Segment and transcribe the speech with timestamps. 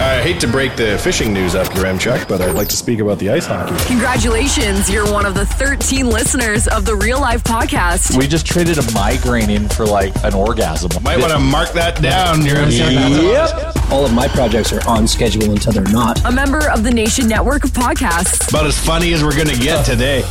[0.00, 3.00] I hate to break the fishing news up after Chuck, but I'd like to speak
[3.00, 3.74] about the ice hockey.
[3.86, 8.16] Congratulations, you're one of the 13 listeners of the Real Life Podcast.
[8.16, 11.02] We just traded a migraine in for like an orgasm.
[11.02, 12.44] Might want to mark that down.
[12.44, 13.90] Yep.
[13.90, 16.24] All of my projects are on schedule until they're not.
[16.24, 18.48] a member of the Nation Network of Podcasts.
[18.50, 20.22] About as funny as we're going to get today.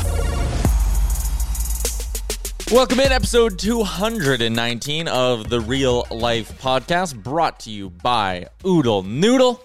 [2.72, 9.64] Welcome in episode 219 of the Real Life Podcast, brought to you by Oodle Noodle,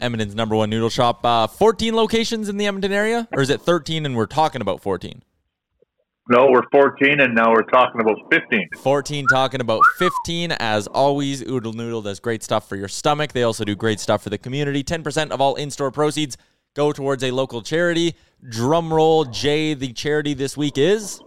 [0.00, 1.24] Edmonton's number one noodle shop.
[1.24, 4.82] Uh, 14 locations in the Edmonton area, or is it 13 and we're talking about
[4.82, 5.22] 14?
[6.30, 8.70] No, we're 14 and now we're talking about 15.
[8.76, 10.50] 14 talking about 15.
[10.50, 13.32] As always, Oodle Noodle does great stuff for your stomach.
[13.32, 14.82] They also do great stuff for the community.
[14.82, 16.36] 10% of all in store proceeds
[16.74, 18.16] go towards a local charity.
[18.48, 21.20] Drum roll, Jay, the charity this week is?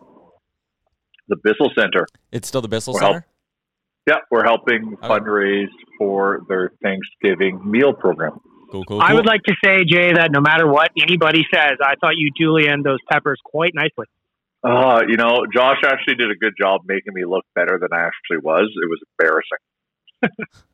[1.28, 2.06] The Bissell Center.
[2.32, 3.28] It's still the Bissell We're Center?
[4.08, 8.40] Yeah, we're helping fundraise for their Thanksgiving meal program.
[8.72, 11.96] Cool, cool, I would like to say, Jay, that no matter what anybody says, I
[12.00, 14.06] thought you julienne those peppers quite nicely.
[14.64, 18.08] Uh, you know, Josh actually did a good job making me look better than I
[18.08, 18.70] actually was.
[18.76, 20.46] It was embarrassing.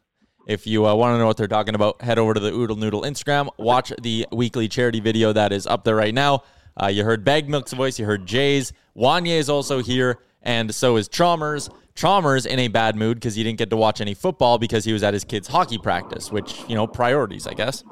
[0.47, 2.75] If you uh, want to know what they're talking about, head over to the Oodle
[2.75, 3.49] Noodle Instagram.
[3.57, 6.43] Watch the weekly charity video that is up there right now.
[6.81, 7.99] Uh, you heard Bag Milk's voice.
[7.99, 8.73] You heard Jay's.
[8.95, 11.69] Wanye is also here, and so is Chalmers.
[11.95, 14.93] Chalmers in a bad mood because he didn't get to watch any football because he
[14.93, 17.83] was at his kid's hockey practice, which, you know, priorities, I guess.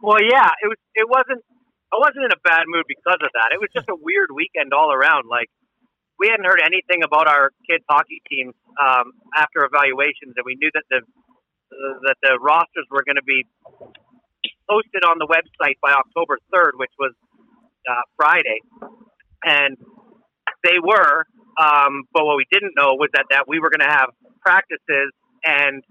[0.00, 0.78] Well, yeah, it was.
[0.94, 1.44] It wasn't.
[1.92, 3.52] I wasn't in a bad mood because of that.
[3.52, 5.28] It was just a weird weekend all around.
[5.28, 5.50] Like
[6.18, 10.70] we hadn't heard anything about our kids' hockey teams um, after evaluations, and we knew
[10.72, 11.00] that the
[12.08, 13.44] that the rosters were going to be
[14.70, 17.12] posted on the website by October third, which was
[17.90, 18.62] uh, Friday,
[19.42, 19.76] and
[20.62, 21.26] they were.
[21.58, 25.10] Um, but what we didn't know was that that we were going to have practices
[25.44, 25.82] and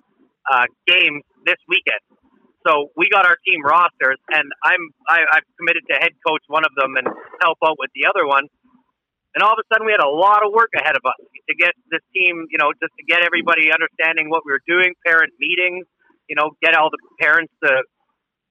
[0.50, 2.02] uh, games this weekend.
[2.66, 6.64] So we got our team rosters, and I'm I, I've committed to head coach one
[6.64, 7.08] of them and
[7.42, 8.48] help out with the other one.
[9.36, 11.54] And all of a sudden, we had a lot of work ahead of us to
[11.54, 15.32] get this team, you know, just to get everybody understanding what we were doing, parent
[15.38, 15.86] meetings,
[16.28, 17.86] you know, get all the parents the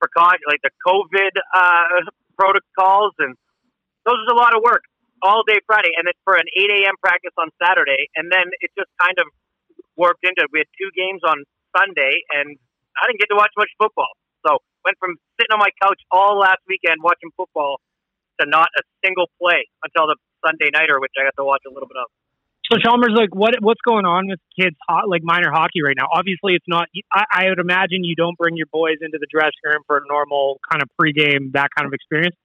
[0.01, 2.07] precaution, like the COVID uh,
[2.39, 3.35] protocols, and
[4.07, 4.83] those was a lot of work
[5.23, 6.95] all day Friday, and then for an 8 a.m.
[7.03, 9.27] practice on Saturday, and then it just kind of
[9.99, 11.43] warped into we had two games on
[11.75, 12.55] Sunday, and
[12.97, 14.11] I didn't get to watch much football.
[14.47, 17.83] So went from sitting on my couch all last weekend watching football
[18.41, 20.17] to not a single play until the
[20.47, 22.09] Sunday nighter, which I got to watch a little bit of.
[22.71, 26.07] So Chalmers, like, what what's going on with kids, ho- like minor hockey right now?
[26.13, 26.89] Obviously, it's not.
[27.13, 30.01] I, I would imagine you don't bring your boys into the dressing room for a
[30.07, 32.37] normal kind of pregame that kind of experience.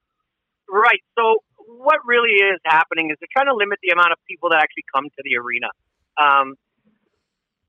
[0.70, 1.04] Right.
[1.20, 4.64] So what really is happening is they're trying to limit the amount of people that
[4.64, 5.68] actually come to the arena.
[6.16, 6.56] Um,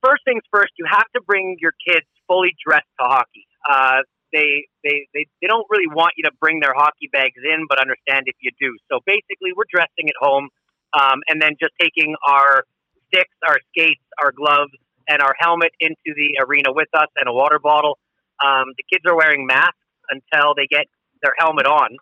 [0.04, 3.46] first things first, you have to bring your kids fully dressed to hockey.
[3.68, 7.66] Uh, they, they they they don't really want you to bring their hockey bags in,
[7.68, 8.76] but understand if you do.
[8.90, 10.50] So basically, we're dressing at home,
[10.94, 12.64] um, and then just taking our
[13.08, 14.72] sticks, our skates, our gloves,
[15.08, 17.98] and our helmet into the arena with us, and a water bottle.
[18.44, 19.78] Um, the kids are wearing masks
[20.10, 20.86] until they get
[21.22, 21.96] their helmet on.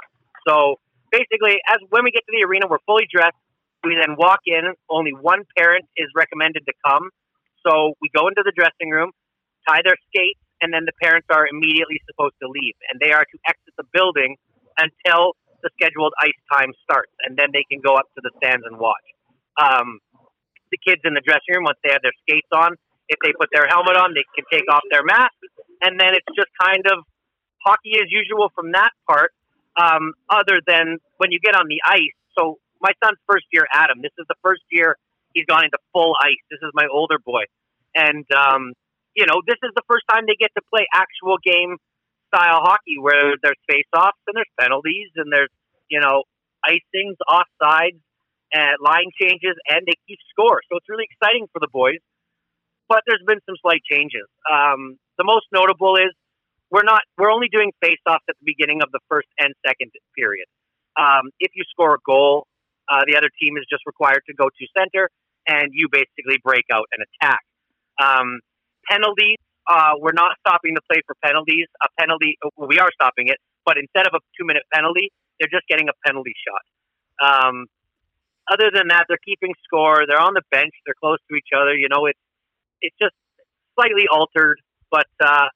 [0.47, 0.77] So
[1.11, 3.37] basically, as when we get to the arena, we're fully dressed.
[3.85, 4.75] We then walk in.
[4.89, 7.11] Only one parent is recommended to come.
[7.67, 9.11] So we go into the dressing room,
[9.67, 13.27] tie their skates, and then the parents are immediately supposed to leave, and they are
[13.27, 14.37] to exit the building
[14.79, 18.67] until the scheduled ice time starts, and then they can go up to the stands
[18.67, 19.07] and watch.
[19.57, 20.01] Um,
[20.71, 22.75] the kids in the dressing room, once they have their skates on,
[23.09, 25.37] if they put their helmet on, they can take off their mask,
[25.83, 27.05] and then it's just kind of
[27.65, 29.33] hockey as usual from that part.
[29.73, 32.13] Um, other than when you get on the ice.
[32.37, 34.03] So my son's first year, Atom.
[34.03, 34.99] This is the first year
[35.33, 36.45] he's gone into full ice.
[36.51, 37.45] This is my older boy,
[37.95, 38.75] and um,
[39.15, 41.77] you know, this is the first time they get to play actual game
[42.33, 45.53] style hockey where there's face offs and there's penalties and there's,
[45.89, 46.25] you know,
[46.65, 48.01] icings, offsides,
[48.53, 50.61] and line changes, and they keep score.
[50.69, 52.01] So it's really exciting for the boys.
[52.89, 54.29] But there's been some slight changes.
[54.45, 56.13] Um, the most notable is
[56.71, 59.93] we're not we're only doing face offs at the beginning of the first and second
[60.17, 60.47] period.
[60.97, 62.47] Um, if you score a goal,
[62.89, 65.09] uh, the other team is just required to go to center,
[65.47, 67.41] and you basically break out and attack.
[68.01, 68.41] Um,
[68.89, 69.39] penalties.
[69.67, 71.67] Uh, we're not stopping the play for penalties.
[71.83, 75.67] A penalty, we are stopping it, but instead of a two minute penalty, they're just
[75.69, 76.65] getting a penalty shot.
[77.23, 77.67] Um,
[78.51, 80.03] other than that, they're keeping score.
[80.07, 80.75] They're on the bench.
[80.85, 81.75] They're close to each other.
[81.75, 82.19] You know, it's
[82.81, 83.15] it's just
[83.75, 84.59] slightly altered,
[84.91, 85.47] but uh,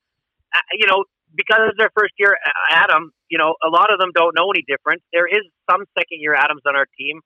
[0.73, 1.05] you know,
[1.35, 2.37] because it's their first year,
[2.73, 3.11] Atom.
[3.29, 5.03] You know, a lot of them don't know any different.
[5.13, 7.21] There is some second year Atoms on our team,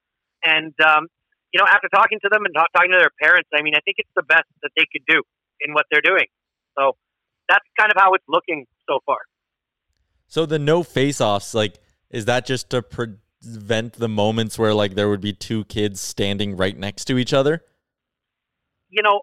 [0.45, 1.09] and um,
[1.53, 3.81] you know, after talking to them and talk, talking to their parents, I mean, I
[3.85, 5.23] think it's the best that they could do
[5.61, 6.27] in what they're doing.
[6.81, 6.97] So
[7.49, 9.19] that's kind of how it's looking so far.
[10.27, 11.79] So the no face-offs, like,
[12.11, 16.57] is that just to prevent the moments where like there would be two kids standing
[16.57, 17.65] right next to each other?
[18.89, 19.21] You know,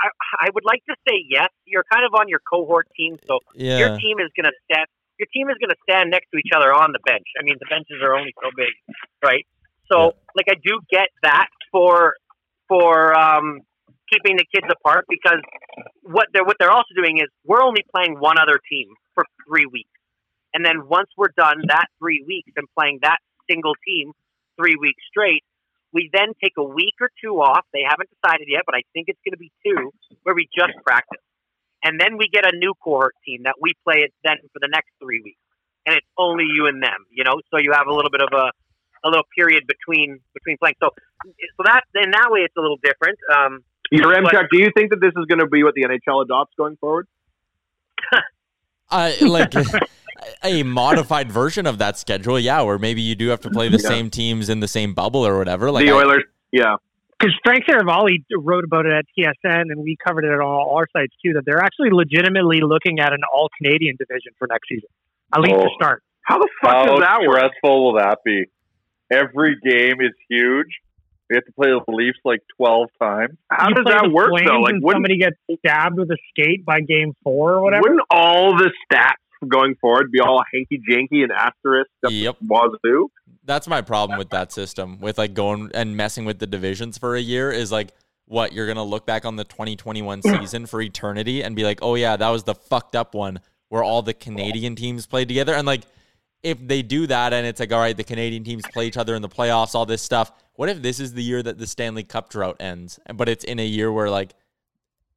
[0.00, 1.48] I, I would like to say yes.
[1.66, 3.78] You're kind of on your cohort team, so yeah.
[3.78, 4.86] your team is going to stand.
[5.18, 7.26] Your team is going to stand next to each other on the bench.
[7.38, 8.72] I mean, the benches are only so big,
[9.22, 9.46] right?
[9.92, 10.10] So, yeah.
[10.34, 12.14] like, I do get that for
[12.68, 13.60] for um,
[14.12, 15.40] keeping the kids apart because
[16.02, 19.66] what they're what they're also doing is we're only playing one other team for three
[19.66, 19.96] weeks,
[20.52, 23.18] and then once we're done that three weeks and playing that
[23.48, 24.12] single team
[24.58, 25.44] three weeks straight,
[25.92, 27.64] we then take a week or two off.
[27.72, 29.90] They haven't decided yet, but I think it's going to be two
[30.22, 31.24] where we just practice,
[31.82, 34.68] and then we get a new cohort team that we play it then for the
[34.68, 35.40] next three weeks,
[35.86, 37.08] and it's only you and them.
[37.10, 38.52] You know, so you have a little bit of a
[39.04, 40.76] a little period between between playing.
[40.82, 40.90] So
[41.24, 43.18] so that in that way it's a little different.
[43.26, 46.54] Um, Yaremchuk, do you think that this is going to be what the NHL adopts
[46.56, 47.06] going forward?
[48.90, 49.52] uh, like
[50.44, 53.78] a modified version of that schedule, yeah, where maybe you do have to play the
[53.78, 53.88] yeah.
[53.88, 55.70] same teams in the same bubble or whatever.
[55.70, 56.76] Like the Oilers, I, yeah.
[57.18, 60.86] Because Frank Seravalli wrote about it at TSN, and we covered it on all our
[60.92, 61.34] sites too.
[61.34, 64.88] That they're actually legitimately looking at an all Canadian division for next season,
[65.34, 65.64] at least oh.
[65.64, 66.02] to start.
[66.22, 67.38] How the fuck How does that work?
[67.38, 68.46] stressful will that be?
[69.10, 70.68] Every game is huge.
[71.30, 73.36] We have to play the Leafs like twelve times.
[73.50, 74.60] How you does that work though?
[74.60, 77.82] Like would somebody gets stabbed with a skate by game four or whatever.
[77.82, 79.16] Wouldn't all the stats
[79.48, 82.36] going forward be all hanky janky and asterisk yep.
[82.42, 83.08] wazoo?
[83.44, 85.00] That's my problem with that system.
[85.00, 87.92] With like going and messing with the divisions for a year is like
[88.26, 91.94] what you're gonna look back on the 2021 season for eternity and be like, oh
[91.94, 95.66] yeah, that was the fucked up one where all the Canadian teams played together and
[95.66, 95.82] like
[96.42, 99.14] if they do that and it's like, all right, the Canadian teams play each other
[99.14, 100.32] in the playoffs, all this stuff.
[100.62, 103.58] What if this is the year that the Stanley Cup drought ends, but it's in
[103.58, 104.32] a year where like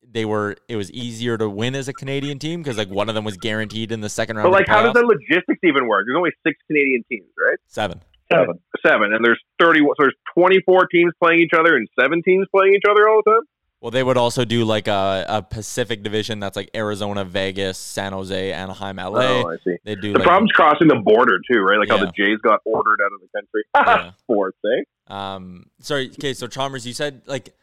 [0.02, 3.14] they were, it was easier to win as a Canadian team because like one of
[3.14, 4.50] them was guaranteed in the second round.
[4.50, 6.06] But like, how does the logistics even work?
[6.08, 7.60] There's only six Canadian teams, right?
[7.68, 8.02] Seven.
[8.34, 8.60] Seven.
[8.84, 9.82] Seven, and there's thirty.
[9.82, 13.22] So there's twenty four teams playing each other and seven teams playing each other all
[13.24, 13.42] the time.
[13.82, 18.14] Well, they would also do like a, a Pacific division that's like Arizona, Vegas, San
[18.14, 19.20] Jose, Anaheim, LA.
[19.20, 19.76] Oh, I see.
[19.84, 21.78] They do the like, problem's crossing the border too, right?
[21.78, 21.98] Like Yeah.
[22.00, 23.64] how the Jays got ordered out of the country.
[23.76, 24.12] Yeah.
[24.24, 24.86] Sports, eh?
[25.08, 26.10] Um, sorry.
[26.10, 27.56] Okay, so Chalmers, you said like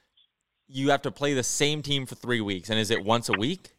[0.69, 3.33] you have to play the same team for three weeks, and is it once a
[3.33, 3.75] week?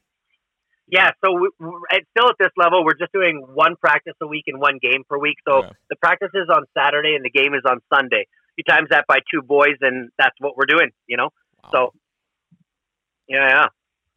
[0.87, 1.49] Yeah, so we,
[1.91, 2.83] it's still at this level.
[2.83, 5.37] We're just doing one practice a week and one game per week.
[5.47, 5.69] So Yeah.
[5.89, 8.27] the practice is on Saturday and the game is on Sunday.
[8.57, 10.91] You times that by two boys, and that's what we're doing.
[11.07, 11.29] You know,
[11.71, 11.93] so
[13.27, 13.65] yeah, yeah.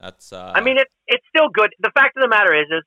[0.00, 0.32] That's.
[0.32, 1.70] Uh, I mean, it, it's still good.
[1.80, 2.82] The fact of the matter is, is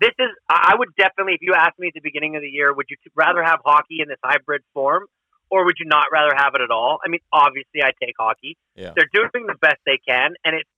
[0.00, 0.28] this is.
[0.50, 2.86] I I would definitely, if you asked me at the beginning of the year, would
[2.90, 5.06] you rather have hockey in this hybrid form,
[5.50, 6.98] or would you not rather have it at all?
[7.04, 8.56] I mean, obviously, I take hockey.
[8.76, 8.92] Yeah.
[8.94, 10.68] They're doing the best they can, and it's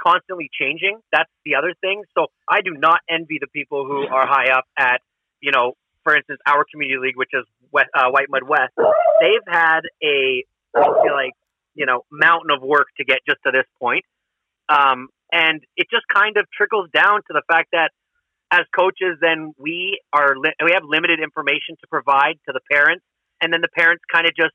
[0.00, 1.00] constantly changing.
[1.12, 2.04] That's the other thing.
[2.16, 5.00] So I do not envy the people who are high up at,
[5.40, 8.72] you know, for instance, our community league, which is West, uh, White Mud West.
[9.20, 10.44] They've had a,
[10.74, 11.32] like,
[11.74, 14.04] you know, mountain of work to get just to this point.
[14.68, 17.90] Um, and it just kind of trickles down to the fact that
[18.50, 23.04] as coaches, then we are li- we have limited information to provide to the parents,
[23.40, 24.54] and then the parents kind of just,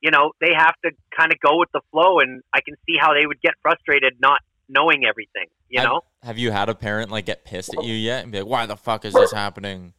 [0.00, 2.20] you know, they have to kind of go with the flow.
[2.20, 4.38] And I can see how they would get frustrated not
[4.68, 5.46] knowing everything.
[5.68, 8.32] You have, know, have you had a parent like get pissed at you yet and
[8.32, 9.94] be like, "Why the fuck is this happening?"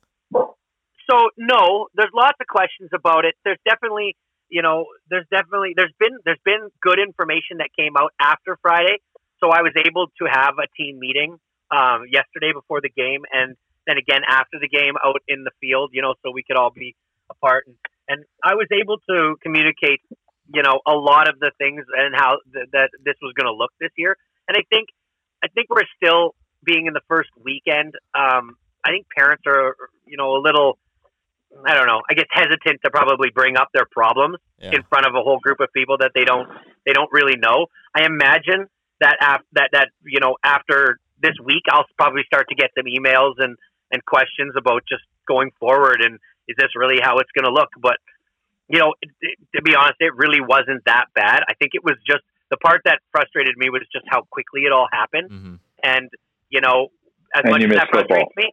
[1.09, 3.35] so no, there's lots of questions about it.
[3.43, 4.15] There's definitely,
[4.49, 8.97] you know, there's definitely there's been there's been good information that came out after Friday.
[9.43, 11.37] So I was able to have a team meeting
[11.71, 13.55] um, yesterday before the game, and
[13.85, 15.91] then again after the game out in the field.
[15.93, 16.95] You know, so we could all be
[17.29, 17.75] apart, and,
[18.07, 20.01] and I was able to communicate,
[20.53, 23.53] you know, a lot of the things and how th- that this was going to
[23.55, 24.17] look this year.
[24.47, 24.89] And I think,
[25.43, 27.93] I think we're still being in the first weekend.
[28.13, 30.77] Um, I think parents are, you know, a little
[31.67, 34.71] I don't know, I guess hesitant to probably bring up their problems Yeah.
[34.73, 36.49] in front of a whole group of people that they don't
[36.85, 37.67] they don't really know.
[37.95, 38.65] I imagine
[39.01, 42.85] that af- that that you know after this week I'll probably start to get some
[42.85, 43.55] emails and
[43.91, 47.69] and questions about just going forward and is this really how it's going to look?
[47.81, 47.97] But
[48.69, 51.41] you know, it, it- to be honest, it really wasn't that bad.
[51.47, 54.71] I think it was just the part that frustrated me was just how quickly it
[54.71, 55.29] all happened.
[55.31, 55.55] Mm-hmm.
[55.83, 56.09] And
[56.49, 56.87] you know,
[57.35, 58.31] as And much as miss that frustrates football.
[58.37, 58.51] me,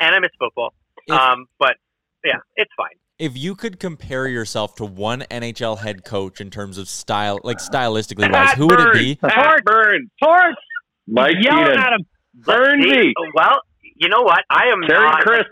[0.00, 0.72] and I miss football.
[1.06, 1.76] If- um, but
[2.24, 2.96] yeah, it's fine.
[3.18, 7.58] If you could compare yourself to one NHL head coach in terms of style, like
[7.58, 9.16] stylistically wise, who would it be?
[9.16, 10.08] Pat Burns.
[10.22, 10.54] Torch.
[11.06, 11.78] Mike Yelling Keenan.
[11.78, 12.06] at him.
[12.38, 13.12] Burnsy.
[13.34, 13.60] Well,
[13.96, 14.40] you know what?
[14.48, 15.20] I am Terry not.
[15.20, 15.50] Crisp.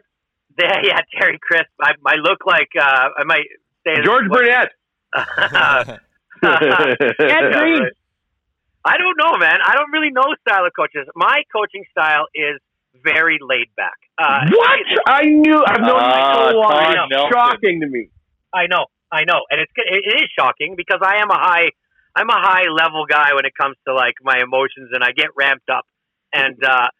[0.63, 1.71] Yeah, yeah, Terry Crisp.
[1.81, 3.47] I, I look like uh, I might
[3.87, 4.71] say this- George Burnett.
[6.43, 7.93] Yeah, right.
[8.85, 9.59] I don't know, man.
[9.65, 11.07] I don't really know style of coaches.
[11.15, 12.61] My coaching style is
[13.03, 13.99] very laid back.
[14.19, 14.79] Uh, what?
[15.07, 15.63] I knew.
[15.67, 17.09] I've known you Ah, so long.
[17.11, 18.11] It's shocking to me.
[18.55, 21.69] I know, I know, and it's it it is shocking because I am a high,
[22.17, 25.29] I'm a high level guy when it comes to like my emotions, and I get
[25.37, 25.85] ramped up.
[26.33, 26.93] And uh, but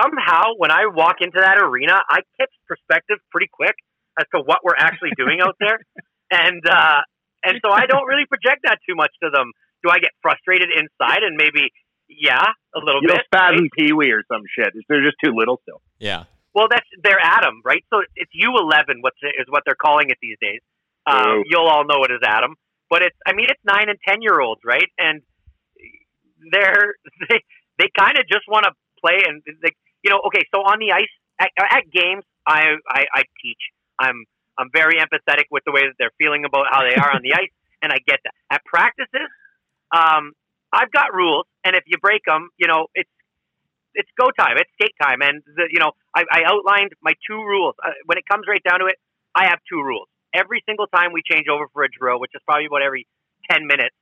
[0.00, 3.74] somehow when I walk into that arena, I catch perspective pretty quick
[4.18, 5.78] as to what we're actually doing out there,
[6.30, 7.00] and uh,
[7.44, 9.52] and so I don't really project that too much to them.
[9.82, 11.72] Do I get frustrated inside and maybe
[12.08, 13.24] yeah, a little You'll bit?
[13.26, 14.74] spasm Pee Wee or some shit.
[14.88, 15.80] They're just too little still.
[15.98, 16.24] Yeah.
[16.54, 17.84] Well, that's they're Atom, right?
[17.90, 20.60] So it's U eleven, what is what they're calling it these days.
[21.06, 22.56] Um, you'll all know it as Atom,
[22.90, 24.90] but it's I mean it's nine and ten year olds, right?
[24.98, 25.22] And
[26.50, 26.94] they're
[27.28, 27.40] they
[27.78, 30.44] they kind of just want to play and they, you know okay.
[30.54, 33.60] So on the ice at, at games, I, I I teach.
[33.98, 34.24] I'm
[34.58, 37.34] I'm very empathetic with the way that they're feeling about how they are on the
[37.42, 37.52] ice,
[37.82, 38.34] and I get that.
[38.50, 39.28] At practices,
[39.94, 40.32] um,
[40.72, 43.10] I've got rules, and if you break them, you know it's
[43.94, 44.56] it's go time.
[44.58, 47.74] It's skate time, and the, you know I, I outlined my two rules.
[47.84, 48.96] Uh, when it comes right down to it,
[49.34, 50.08] I have two rules.
[50.34, 53.06] Every single time we change over for a drill, which is probably about every
[53.50, 53.96] ten minutes,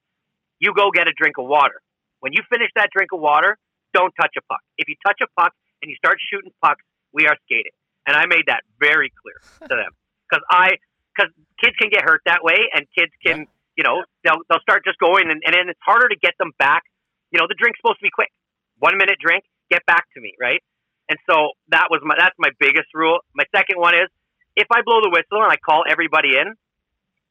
[0.61, 1.81] you go get a drink of water.
[2.21, 3.57] When you finish that drink of water,
[3.95, 4.61] don't touch a puck.
[4.77, 7.73] If you touch a puck and you start shooting pucks, we are skating.
[8.07, 9.93] And I made that very clear to them
[10.29, 10.81] because I
[11.13, 14.85] because kids can get hurt that way, and kids can you know they'll they'll start
[14.85, 16.85] just going, and, and then it's harder to get them back.
[17.31, 18.33] You know the drink's supposed to be quick,
[18.79, 20.63] one minute drink, get back to me, right?
[21.09, 23.21] And so that was my that's my biggest rule.
[23.35, 24.09] My second one is
[24.57, 26.55] if I blow the whistle and I call everybody in,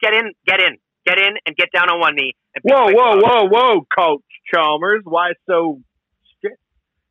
[0.01, 2.33] get in, get in, get in, and get down on one knee.
[2.63, 4.23] Whoa, whoa, whoa, whoa, Coach
[4.53, 5.01] Chalmers.
[5.03, 5.81] Why so?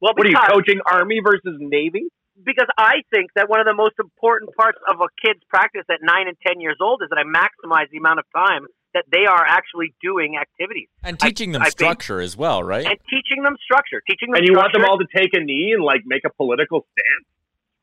[0.01, 2.05] Well, What are you coaching Army versus Navy?
[2.45, 6.01] because I think that one of the most important parts of a kid's practice at
[6.03, 9.25] nine and ten years old is that I maximize the amount of time that they
[9.25, 12.85] are actually doing activities And teaching them I think- structure as well, right?
[12.85, 14.41] and teaching them structure, teaching them.
[14.41, 17.27] And you want them all to take a knee and like make a political stance?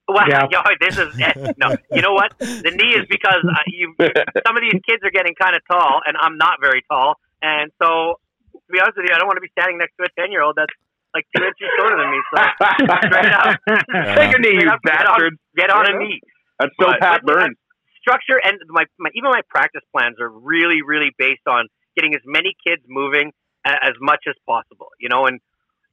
[0.07, 0.45] Well, Yeah.
[0.51, 1.17] yo, this is
[1.57, 1.75] no.
[1.91, 2.37] You know what?
[2.37, 3.95] The knee is because uh, you.
[4.45, 7.71] Some of these kids are getting kind of tall, and I'm not very tall, and
[7.81, 8.19] so
[8.53, 10.31] to be honest with you, I don't want to be standing next to a ten
[10.31, 10.73] year old that's
[11.13, 12.19] like two inches shorter than me.
[12.33, 12.37] So
[13.07, 13.59] straight up,
[14.17, 15.33] Take a knee, you up, get on, bastard.
[15.55, 16.19] get on a knee.
[16.59, 17.57] That's so But- Pat but, Burns.
[18.01, 22.21] structure and my, my even my practice plans are really really based on getting as
[22.25, 23.31] many kids moving
[23.65, 25.39] a, as much as possible you know and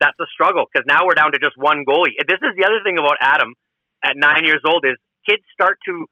[0.00, 2.80] that's a struggle because now we're down to just one goalie this is the other
[2.84, 3.54] thing about atom
[4.02, 4.96] at nine years old is
[5.28, 6.06] kids start to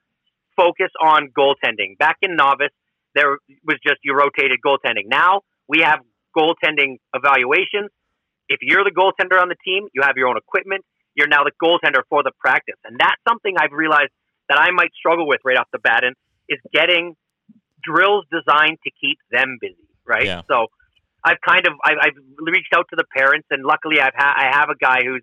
[0.57, 2.71] focus on goaltending back in novice
[3.15, 6.00] there was just you rotated goaltending now we have
[6.37, 7.91] goaltending evaluations
[8.49, 11.52] if you're the goaltender on the team you have your own equipment you're now the
[11.62, 14.12] goaltender for the practice and that's something i've realized
[14.49, 16.17] that I might struggle with right off the bat and
[16.49, 17.14] is getting
[17.85, 19.76] drills designed to keep them busy,
[20.07, 20.25] right?
[20.25, 20.40] Yeah.
[20.50, 20.67] So
[21.23, 24.57] I've kind of I've, I've reached out to the parents, and luckily I've ha- I
[24.57, 25.23] have a guy who's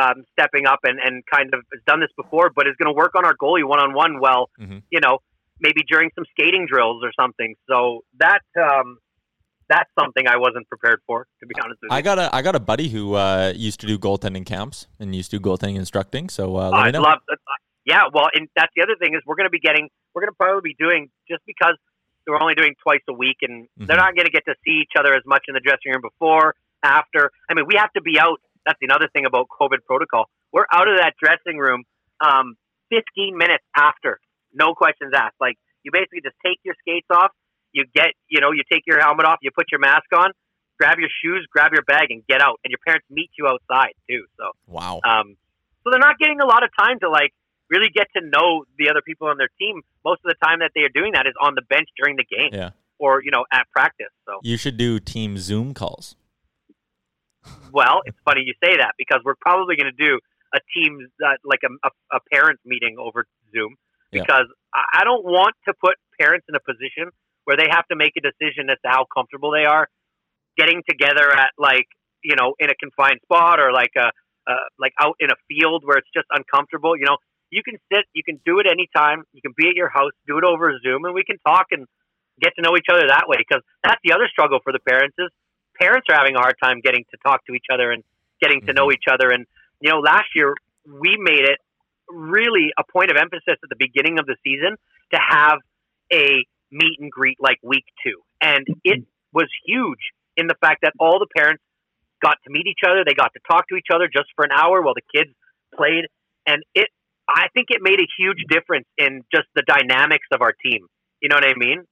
[0.00, 2.96] um, stepping up and, and kind of has done this before, but is going to
[2.96, 4.20] work on our goalie one on one.
[4.20, 4.78] Well, Mm-hmm.
[4.90, 5.18] you know,
[5.58, 7.56] maybe during some skating drills or something.
[7.68, 8.98] So that um,
[9.72, 11.96] that's something I wasn't prepared for, to be honest with you.
[11.96, 15.16] I got a I got a buddy who uh, used to do goaltending camps and
[15.16, 16.28] used to do goaltending instructing.
[16.28, 17.02] So uh, let me know.
[17.02, 17.20] love.
[17.30, 17.36] Uh,
[17.84, 20.30] yeah, well, and that's the other thing is we're going to be getting, we're going
[20.30, 21.74] to probably be doing just because
[22.28, 24.92] we're only doing twice a week, and they're not going to get to see each
[24.96, 27.32] other as much in the dressing room before, after.
[27.50, 28.38] I mean, we have to be out.
[28.64, 30.30] That's another thing about COVID protocol.
[30.52, 31.82] We're out of that dressing room
[32.20, 32.54] um,
[32.90, 34.20] 15 minutes after,
[34.54, 35.40] no questions asked.
[35.40, 37.32] Like you basically just take your skates off,
[37.72, 40.30] you get, you know, you take your helmet off, you put your mask on,
[40.78, 42.60] grab your shoes, grab your bag, and get out.
[42.64, 44.24] And your parents meet you outside too.
[44.38, 45.00] So wow.
[45.04, 45.36] um,
[45.84, 47.32] so they're not getting a lot of time to like
[47.70, 49.80] really get to know the other people on their team.
[50.04, 52.24] Most of the time that they are doing that is on the bench during the
[52.24, 52.70] game Yeah.
[52.98, 54.12] or you know at practice.
[54.26, 56.16] So You should do team Zoom calls.
[57.72, 60.18] well, it's funny you say that because we're probably going to do
[60.54, 63.76] a team uh, like a, a, a parents meeting over Zoom
[64.12, 64.22] Yeah.
[64.22, 67.10] because I I don't want to put parents in a position
[67.44, 69.88] where they have to make a decision as to how comfortable they are
[70.56, 71.86] getting together at like
[72.22, 74.10] you know in a confined spot or like a
[74.46, 76.96] uh, like out in a field where it's just uncomfortable.
[76.96, 77.18] You know,
[77.50, 79.22] you can sit, you can do it anytime.
[79.32, 81.86] You can be at your house, do it over Zoom, and we can talk and
[82.40, 83.36] get to know each other that way.
[83.38, 85.28] Because that's the other struggle for the parents is
[85.78, 88.02] parents are having a hard time getting to talk to each other and
[88.40, 89.30] getting to know each other.
[89.30, 89.46] And
[89.80, 90.54] you know, last year
[90.86, 91.58] we made it
[92.08, 94.76] really a point of emphasis at the beginning of the season
[95.12, 95.58] to have
[96.12, 100.00] a meet and greet like week two, and it was huge
[100.36, 101.62] in the fact that all the parents
[102.20, 103.04] got to meet each other.
[103.06, 105.30] They got to talk to each other just for an hour while the kids
[105.76, 106.06] played,
[106.46, 106.88] and it.
[107.28, 110.88] I think it made a huge difference in just the dynamics of our team.
[111.20, 111.84] You know what I mean?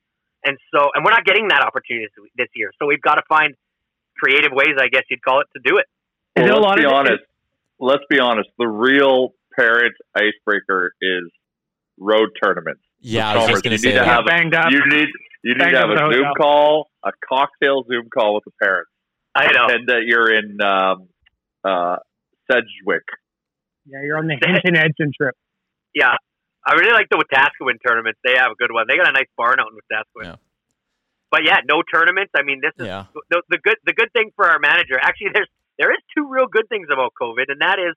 [0.45, 2.73] And so, and we're not getting that opportunity this, this year.
[2.79, 3.55] So we've got to find
[4.19, 5.87] creative ways, I guess you'd call it, to do it.
[6.37, 7.23] Well, let's be honest.
[7.79, 8.51] Let's be honest.
[8.59, 11.31] The real parent icebreaker is
[11.97, 12.83] road tournaments.
[13.01, 14.07] Yeah, I was just gonna you say need to that.
[14.09, 14.71] have Banged up.
[14.71, 15.09] you need
[15.43, 16.33] you need Banged to have a Zoom hotel.
[16.37, 18.91] call, a cocktail Zoom call with the parents.
[19.35, 19.67] I know.
[19.67, 21.09] Pretend that you're in um,
[21.65, 21.97] uh,
[22.51, 23.05] Sedgwick.
[23.87, 25.35] Yeah, you're on the Hinton Edson trip.
[25.95, 26.17] Yeah.
[26.67, 28.21] I really like the Wetaskiwin tournaments.
[28.23, 28.85] They have a good one.
[28.87, 30.37] They got a nice barn out in Wetaskiwin.
[31.31, 32.33] But yeah, no tournaments.
[32.37, 33.05] I mean, this is Yeah.
[33.31, 34.99] the, the good the good thing for our manager.
[35.01, 37.95] Actually, there's there is two real good things about COVID, and that is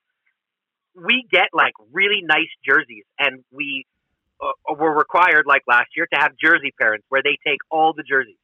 [0.96, 3.86] we get like really nice jerseys, and we
[4.44, 8.04] uh, were required like last year to have jersey parents where they take all the
[8.04, 8.40] jerseys,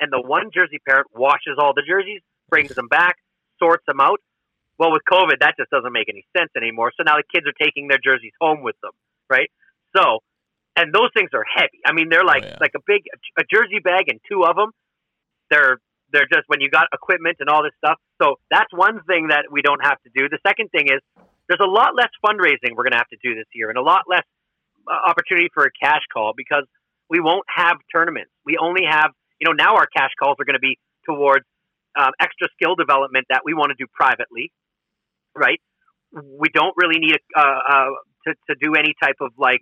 [0.00, 3.16] and the one jersey parent washes all the jerseys, brings them back,
[3.58, 4.20] sorts them out.
[4.78, 6.90] Well, with COVID, that just doesn't make any sense anymore.
[6.96, 8.92] So now the kids are taking their jerseys home with them,
[9.28, 9.50] right?
[9.94, 10.20] So,
[10.76, 11.80] and those things are heavy.
[11.84, 13.02] I mean, they're like like a big
[13.38, 14.70] a jersey bag and two of them.
[15.50, 15.78] They're
[16.12, 17.98] they're just when you got equipment and all this stuff.
[18.22, 20.28] So that's one thing that we don't have to do.
[20.28, 21.00] The second thing is
[21.48, 23.82] there's a lot less fundraising we're going to have to do this year, and a
[23.82, 24.39] lot less uh,
[24.90, 26.64] opportunity for a cash call because
[27.08, 28.30] we won't have tournaments.
[28.44, 31.44] We only have you know now our cash calls are going to be towards
[31.98, 34.52] um, extra skill development that we want to do privately,
[35.34, 35.60] right?
[36.12, 37.90] We don't really need uh, uh,
[38.26, 39.60] to to do any type of like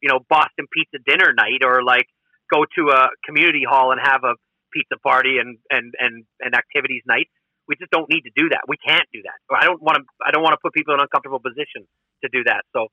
[0.00, 2.06] you know Boston pizza dinner night or like
[2.52, 4.34] go to a community hall and have a
[4.72, 7.28] pizza party and and and, and activities night.
[7.68, 8.66] We just don't need to do that.
[8.66, 9.38] We can't do that.
[9.54, 10.04] I don't want to.
[10.24, 11.86] I don't want to put people in uncomfortable position
[12.24, 12.64] to do that.
[12.74, 12.88] So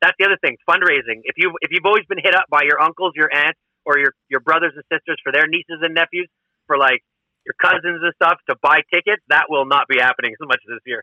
[0.00, 0.56] that's the other thing.
[0.68, 1.20] Fundraising.
[1.24, 4.12] If you if you've always been hit up by your uncles, your aunts, or your
[4.28, 6.28] your brothers and sisters for their nieces and nephews
[6.66, 7.02] for like
[7.46, 10.80] your cousins and stuff to buy tickets, that will not be happening as much this
[10.86, 11.02] year.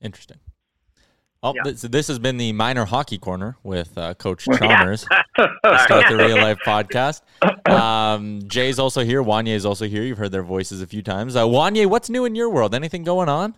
[0.00, 0.38] Interesting.
[1.42, 1.62] Oh, Yeah.
[1.64, 4.58] this, this has been the minor hockey corner with uh, Coach Yeah.
[4.58, 5.00] Chalmers.
[5.36, 7.22] Start the real life podcast.
[7.66, 9.22] Um, Jay's also here.
[9.22, 10.02] Wanye is also here.
[10.02, 11.36] You've heard their voices a few times.
[11.36, 12.74] Uh, Wanye, what's new in your world?
[12.74, 13.54] Anything going on?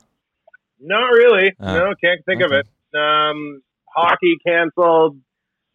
[0.81, 1.53] Not really.
[1.59, 2.67] Uh, no, can't think of it.
[2.97, 3.63] Um,
[3.95, 5.19] hockey canceled.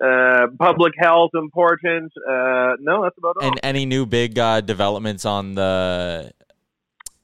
[0.03, 2.11] Uh, public health important.
[2.17, 3.47] Uh, no, that's about all.
[3.47, 6.31] And any new big uh, developments on the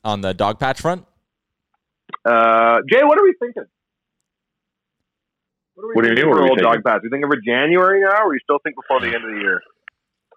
[0.03, 1.05] on the dog patch front?
[2.25, 3.65] Uh, Jay, what are we thinking?
[5.75, 6.83] What, What do you mean, what for are we old dog thinking?
[6.83, 6.99] pass?
[7.03, 9.61] We thinking for January now, or you still think before the end of the year?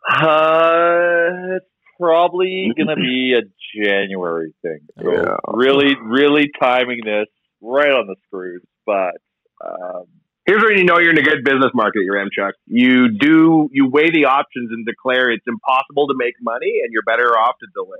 [0.08, 1.66] Uh, it's
[1.98, 3.42] probably going to be a
[3.82, 4.80] January thing.
[5.02, 5.36] So Yeah.
[5.48, 7.26] Really, really timing this
[7.60, 8.62] right on the screws.
[8.84, 9.16] But
[9.64, 10.04] um,
[10.46, 12.52] Here's where you know you're in a good business market, Yaremchuk.
[12.66, 17.02] You do you weigh the options and declare it's impossible to make money, and you're
[17.02, 17.98] better off to delay.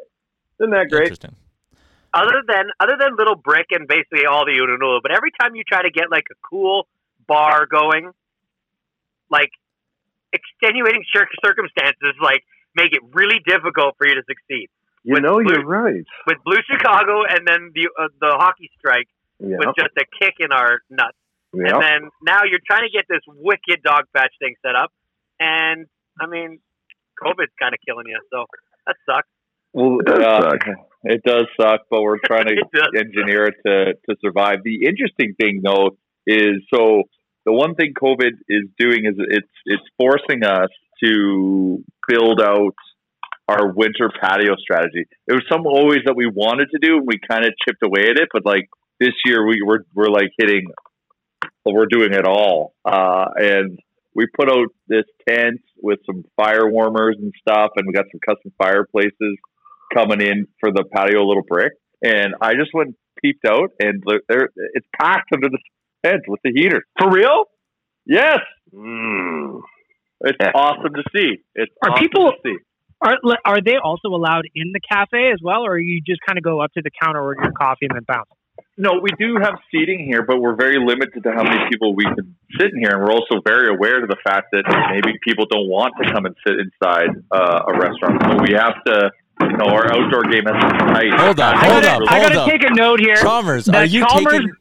[0.61, 1.05] Isn't that great?
[1.11, 1.35] Interesting.
[2.15, 5.65] other than other than Little Brick and basically all the Unanula, but every time you
[5.67, 6.87] try to get like a cool
[7.27, 8.13] bar going,
[9.29, 9.51] like
[10.33, 12.45] extenuating circumstances like
[12.77, 14.69] make it really difficult for you to succeed.
[15.03, 16.05] You with know, Blue, you're right.
[16.27, 19.09] with Blue Chicago, and then the uh, the hockey strike
[19.41, 19.57] Yeah.
[19.59, 21.17] was just a kick in our nuts.
[21.55, 21.75] Yeah.
[21.75, 24.93] And then now you're trying to get this wicked dog patch thing set up,
[25.41, 25.87] and
[26.21, 26.59] I mean,
[27.23, 28.45] COVID's kind of killing you, so
[28.87, 29.29] that sucks.
[29.73, 30.61] Well, does uh, suck.
[31.05, 32.89] it does suck, but we're trying to It does.
[32.99, 34.61] engineer it to, to survive.
[34.65, 37.03] The interesting thing, though, is so
[37.45, 40.69] the one thing COVID is doing is it's it's forcing us
[41.05, 42.75] to build out
[43.49, 45.07] our winter patio strategy.
[45.29, 48.09] It was something always that we wanted to do, and we kind of chipped away
[48.11, 48.29] at it.
[48.33, 50.67] But like this year, we we're we're like hitting,
[51.67, 53.79] well, we're doing it all, uh, and
[54.15, 58.21] we put out this tent with some fire warmers and stuff, and we got some
[58.25, 59.37] custom fireplaces
[59.93, 61.73] coming in for the patio little brick.
[62.03, 65.59] And I just went peeped out, and there- there it's packed under the
[66.05, 66.85] tent with the heaters.
[66.99, 67.45] For real?
[68.07, 68.39] Yes,
[68.73, 69.61] Mm.
[70.21, 71.39] it's awesome to see.
[71.55, 72.57] It's Are awesome people- to see.
[73.03, 76.45] Are are they also allowed in the cafe as well, or you just kind of
[76.45, 78.31] go up to the counter, order your coffee, and then bounce?
[78.79, 82.05] No, we do have seating here, but we're very limited to how many people we
[82.05, 85.47] can sit in here, and we're also very aware of the fact that maybe people
[85.51, 88.21] don't want to come and sit inside uh, a restaurant.
[88.29, 89.11] So we have to,
[89.49, 91.13] you know, our outdoor game has to be tight.
[91.19, 92.49] Hold on, I hold gotta, up, I hold gotta up.
[92.51, 93.17] take a note here.
[93.17, 94.53] Chalmers, are you Chalmers, taking?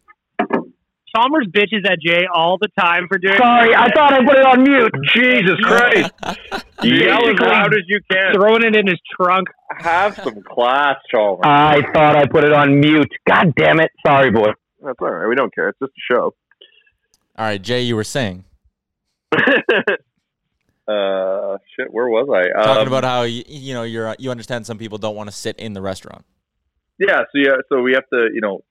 [1.15, 3.37] Chalmers bitches at Jay all the time for doing.
[3.37, 4.91] Sorry, I thought I put it on mute.
[5.13, 6.11] Jesus Christ.
[6.83, 8.33] Yell as loud as you can.
[8.35, 9.47] Throwing it in his trunk.
[9.79, 11.41] Have some class, Chalmers.
[11.45, 13.09] I thought I put it on mute.
[13.27, 13.91] God damn it.
[14.05, 14.51] Sorry, boy.
[14.83, 15.27] That's all right.
[15.27, 15.69] We don't care.
[15.69, 16.33] It's just a show.
[17.37, 18.43] All right, Jay, you were saying
[20.87, 22.47] Uh, shit, where was I?
[22.63, 25.35] talking Um, about how you, you know you're you understand some people don't want to
[25.35, 26.23] sit in the restaurant.
[26.99, 28.63] Yeah, so yeah, so we have to, you know,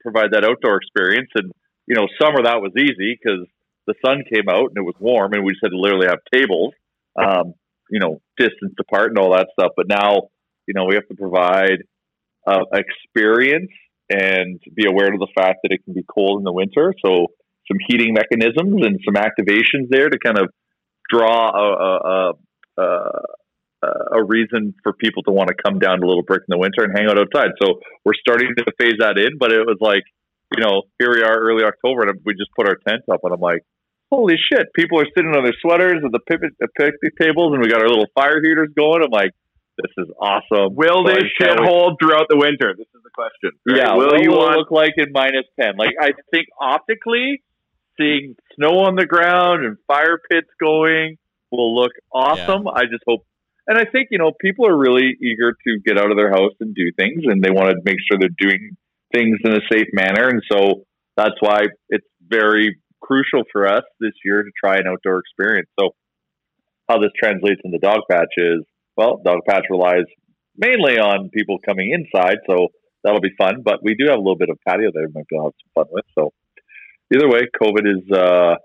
[0.00, 1.52] provide that outdoor experience, and
[1.86, 3.46] you know, summer that was easy because
[3.86, 6.20] the sun came out and it was warm, and we just had to literally have
[6.32, 6.72] tables,
[7.18, 7.54] um,
[7.90, 9.72] you know, distance apart and all that stuff.
[9.76, 10.28] But now,
[10.66, 11.82] you know, we have to provide
[12.46, 13.72] uh, experience
[14.08, 16.94] and be aware of the fact that it can be cold in the winter.
[17.04, 17.28] So
[17.66, 20.50] some heating mechanisms and some activations there to kind of
[21.08, 22.32] draw a, a,
[22.78, 22.82] a,
[23.82, 23.88] a,
[24.18, 26.84] a reason for people to want to come down to Little Brick in the winter
[26.84, 27.50] and hang out outside.
[27.62, 30.02] So we're starting to phase that in, but it was like,
[30.56, 33.32] you know, here we are early October and we just put our tent up and
[33.32, 33.62] I'm like,
[34.10, 37.68] holy shit, people are sitting on their sweaters at the picnic, picnic tables and we
[37.70, 39.02] got our little fire heaters going.
[39.02, 39.30] I'm like,
[39.82, 40.74] this is awesome.
[40.74, 42.74] Will this shit can't hold throughout the winter?
[42.76, 43.52] This is the question.
[43.66, 43.78] right?
[43.78, 45.76] yeah, Will you will it want look like in minus ten?
[45.76, 47.42] Like I think optically,
[47.98, 51.16] seeing snow on the ground and fire pits going
[51.50, 52.68] will look awesome.
[52.68, 53.24] I just hope,
[53.66, 56.52] and I think you know people are really eager to get out of their house
[56.60, 58.76] and do things, and they want to make sure they're doing
[59.12, 60.84] things in a safe manner, and so
[61.16, 65.68] that's why it's very crucial for us this year to try an outdoor experience.
[65.78, 65.90] So
[66.88, 68.64] how this translates in the dog patch is
[68.96, 70.04] well, dog patch relies
[70.56, 72.68] mainly on people coming inside, so
[73.02, 73.62] that'll be fun.
[73.64, 75.54] But we do have a little bit of patio there we might be able to
[75.54, 76.04] have some fun with.
[76.18, 76.32] So
[77.14, 78.56] either way, COVID is uh,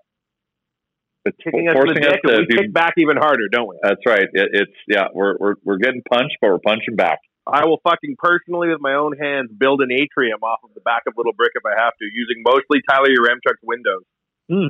[1.26, 3.78] it's kicking us forcing us dick and to we kick back even harder, don't we?
[3.82, 4.28] That's right.
[4.32, 7.20] It, it's yeah, we're, we're we're getting punched, but we're punching back.
[7.48, 11.04] I will fucking personally, with my own hands, build an atrium off of the back
[11.08, 14.04] of Little Brick if I have to, using mostly Tyler Yaremchuk's windows.
[14.50, 14.68] Hmm.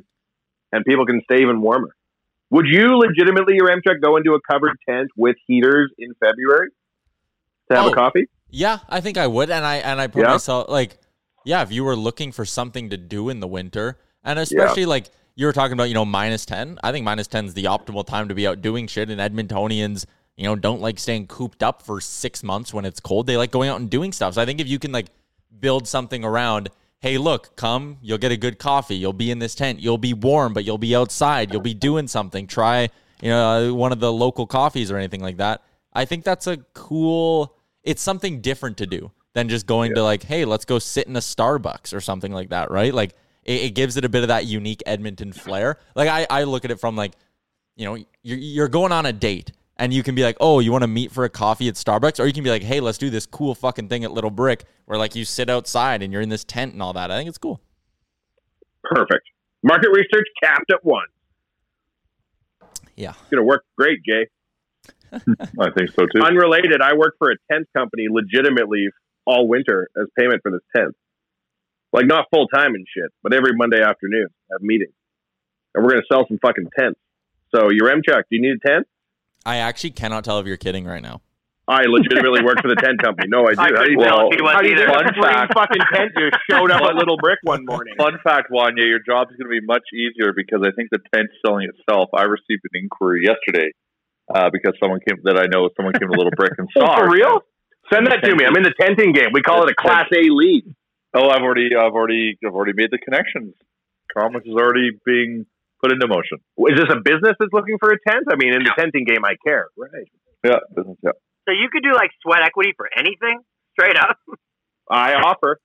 [0.71, 1.95] And people can stay even warmer.
[2.49, 6.69] Would you legitimately, your Yaremchuk, go into a covered tent with heaters in February
[7.71, 7.91] to have Oh.
[7.91, 8.27] a coffee?
[8.49, 10.31] Yeah, I think I would, and I and I put Yeah?
[10.31, 10.97] myself like,
[11.45, 15.05] yeah, if you were looking for something to do in the winter, and especially like
[15.35, 16.77] you were talking about, you know, minus ten.
[16.83, 19.09] I think minus ten is the optimal time to be out doing shit.
[19.09, 20.05] And Edmontonians,
[20.37, 23.27] you know, don't like staying cooped up for six months when it's cold.
[23.27, 24.33] They like going out and doing stuff.
[24.33, 25.07] So I think if you can like
[25.59, 26.69] build something around,
[26.99, 28.95] hey, look, come, you'll get a good coffee.
[28.95, 29.79] You'll be in this tent.
[29.79, 31.51] You'll be warm, but you'll be outside.
[31.51, 32.47] You'll be doing something.
[32.47, 32.89] Try,
[33.21, 35.61] you know, uh, one of the local coffees or anything like that.
[35.93, 37.55] I think that's a cool.
[37.83, 41.15] It's something different to do than just going to like, hey, let's go sit in
[41.15, 42.93] a Starbucks or something like that, right?
[42.93, 45.77] Like it, it gives it a bit of that unique Edmonton flair.
[45.93, 47.13] Like I, I look at it from like,
[47.75, 50.71] you know, you're, you're going on a date and you can be like, oh, you
[50.71, 52.19] want to meet for a coffee at Starbucks?
[52.19, 54.65] Or you can be like, hey, let's do this cool fucking thing at Little Brick
[54.85, 57.11] where like you sit outside and you're in this tent and all that.
[57.11, 57.59] I think it's cool.
[58.83, 59.25] Perfect.
[59.63, 61.07] Market research capped at one.
[62.95, 63.09] Yeah.
[63.09, 64.27] It's going to work great, Jay.
[65.11, 66.21] I think so too.
[66.23, 68.89] Unrelated, I work for a tent company legitimately
[69.25, 70.95] all winter as payment for this tent.
[71.91, 74.93] Like not full time and shit, but every Monday afternoon I have meetings.
[75.73, 76.99] And we're gonna sell some fucking tents.
[77.53, 78.87] So your Chuck, do you need a tent?
[79.45, 81.21] I actually cannot tell if you're kidding right now.
[81.67, 83.25] I legitimately work for the tent company.
[83.29, 83.61] No, I do.
[83.61, 84.29] I How do you couldn't tell tell?
[84.29, 84.85] if he was How do you either.
[84.85, 85.53] Fun fact.
[85.57, 87.93] fucking tent just showed up at Little Brick one morning?
[87.97, 91.01] Fun fact, Wanya, your job is going to be much easier because I think the
[91.13, 92.09] tent's selling itself.
[92.13, 93.73] I received an inquiry yesterday
[94.29, 96.97] uh, because someone came that I know someone came to Little Brick and Oh, saw
[97.01, 97.41] for real?
[97.89, 98.45] Send that to me.
[98.45, 99.29] I'm in the tenting game.
[99.33, 100.69] We call it a Class A league.
[101.17, 103.53] Oh, I've already, I've already, I've already made the connections.
[104.13, 105.45] Commerce is already being
[105.85, 106.41] put into motion.
[106.65, 108.25] Is this a business that's looking for a tent?
[108.31, 109.67] I mean, in the tenting game, I care.
[109.77, 110.09] Right.
[110.43, 110.97] Yeah, business.
[111.03, 111.11] Yeah.
[111.47, 113.39] So you could do like sweat equity for anything,
[113.77, 114.17] straight up.
[114.89, 115.59] I offer.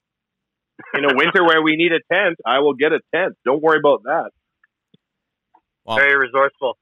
[0.95, 3.37] In a winter where we need a tent, I will get a tent.
[3.45, 4.31] Don't worry about that.
[5.85, 5.97] Wow.
[5.97, 6.79] Very resourceful.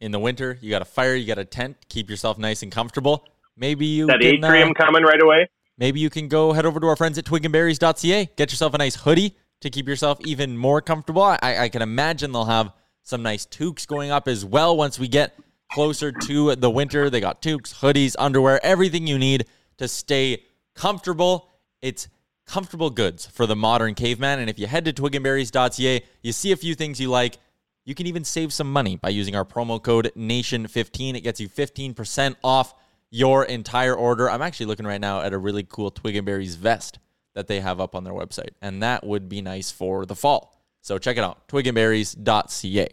[0.00, 2.72] In the winter, you got a fire, you got a tent, keep yourself nice and
[2.72, 3.24] comfortable.
[3.56, 5.48] Maybe you That can, atrium uh, coming right away.
[5.78, 8.96] Maybe you can go head over to our friends at twigandberries.ca, get yourself a nice
[8.96, 11.22] hoodie to keep yourself even more comfortable.
[11.22, 12.72] I, I can imagine they'll have
[13.02, 15.36] some nice toques going up as well once we get
[15.72, 17.10] closer to the winter.
[17.10, 19.46] They got toques, hoodies, underwear, everything you need
[19.78, 20.44] to stay
[20.74, 21.48] comfortable.
[21.80, 22.08] It's
[22.46, 24.38] comfortable goods for the modern caveman.
[24.38, 27.38] And if you head to twigandberries.ca, you see a few things you like.
[27.84, 31.16] You can even save some money by using our promo code NATION15.
[31.16, 32.74] It gets you 15% off
[33.10, 34.30] your entire order.
[34.30, 36.98] I'm actually looking right now at a really cool Twig and Berries vest
[37.34, 40.62] that they have up on their website, and that would be nice for the fall.
[40.80, 42.88] So check it out, twigandberries.ca.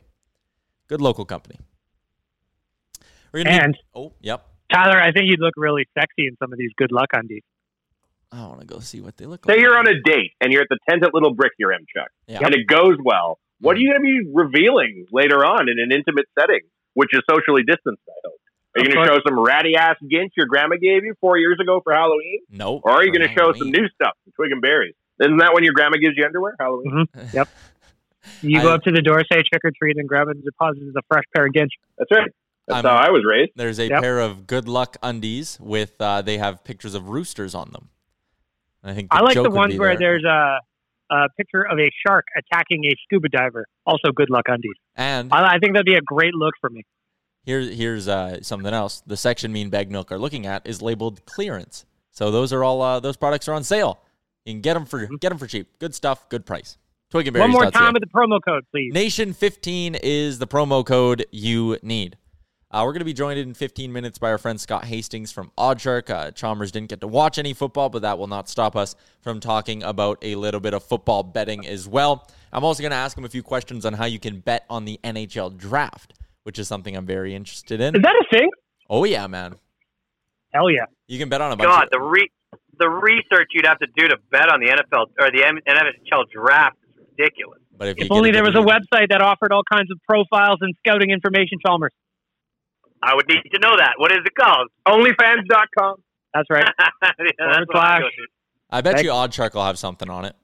[0.88, 1.58] Good local company.
[3.34, 4.46] We're gonna And- be, oh, yep.
[4.72, 7.42] Tyler, I think you'd look really sexy in some of these good luck undies.
[8.32, 9.58] I want to go see what they look Say like.
[9.58, 11.84] Say you're on a date and you're at the tent at Little Brick here, M.
[11.96, 12.42] Chuck, Yeah.
[12.46, 13.40] and it goes well.
[13.60, 16.62] What are you going to be revealing later on in an intimate setting,
[16.94, 18.04] which is socially distanced?
[18.08, 18.39] I hope.
[18.78, 21.58] Are you going to show some ratty ass ginch your grandma gave you four years
[21.62, 22.82] ago for Halloween, Nope.
[22.86, 24.94] or are you going to show some new stuff, some twig and berries?
[25.22, 26.56] Isn't that when your grandma gives you underwear?
[26.60, 27.06] Halloween.
[27.16, 27.34] Mhm.
[27.34, 27.48] Yep.
[28.42, 30.82] You go up to the door, say trick or treat, and grab it and deposit
[30.96, 31.72] a fresh pair of ginch.
[31.98, 32.30] That's right.
[32.68, 33.52] That's I'm- how I was raised.
[33.56, 34.02] There's a Yep.
[34.04, 37.90] pair of good luck undies with uh, they have pictures of roosters on them.
[38.84, 40.20] I think I like joke the ones where there.
[40.22, 40.60] there's a,
[41.12, 43.66] a picture of a shark attacking a scuba diver.
[43.86, 44.74] Also, good luck undies.
[44.96, 46.84] and I, I think that'd be a great look for me.
[47.50, 49.02] Here, here's uh, something else.
[49.08, 51.84] The section me and Bag Milk are looking at is labeled clearance.
[52.12, 53.98] So those are all uh, those products are on sale.
[54.46, 55.68] You can get them for get them for cheap.
[55.80, 56.78] Good stuff, good price.
[57.10, 58.94] Twig and One more time with the promo code, please.
[58.94, 62.18] Nation fifteen is the promo code you need.
[62.70, 65.52] Uh, we're going to be joined in 15 minutes by our friend Scott Hastings from
[65.58, 66.08] OddsShark.
[66.12, 69.40] Uh, Chalmers didn't get to watch any football, but that will not stop us from
[69.40, 72.30] talking about a little bit of football betting as well.
[72.54, 74.86] I'm also going to ask him a few questions on how you can bet on
[74.86, 77.96] the NHL draft, which is something I'm very interested in.
[77.96, 78.50] Is that a thing?
[78.90, 79.56] Oh yeah, man.
[80.54, 80.86] Hell yeah.
[81.08, 82.32] You can bet on a bunch God, of the re-
[82.80, 86.24] the research you'd have to do to bet on the NFL or the M- NHL
[86.32, 87.60] draft is ridiculous.
[87.78, 90.74] but if, If only there was a website that offered all kinds of profiles and
[90.80, 91.92] scouting information, Chalmers.
[93.04, 93.94] I would need to know that.
[93.98, 94.70] What is it called?
[94.88, 95.96] Onlyfans.com.
[96.34, 96.66] That's right.
[97.04, 98.00] yeah, that's Forward I slash.
[98.02, 98.28] go to.
[98.72, 100.36] I bet Thank- you OddsShark will have something on it.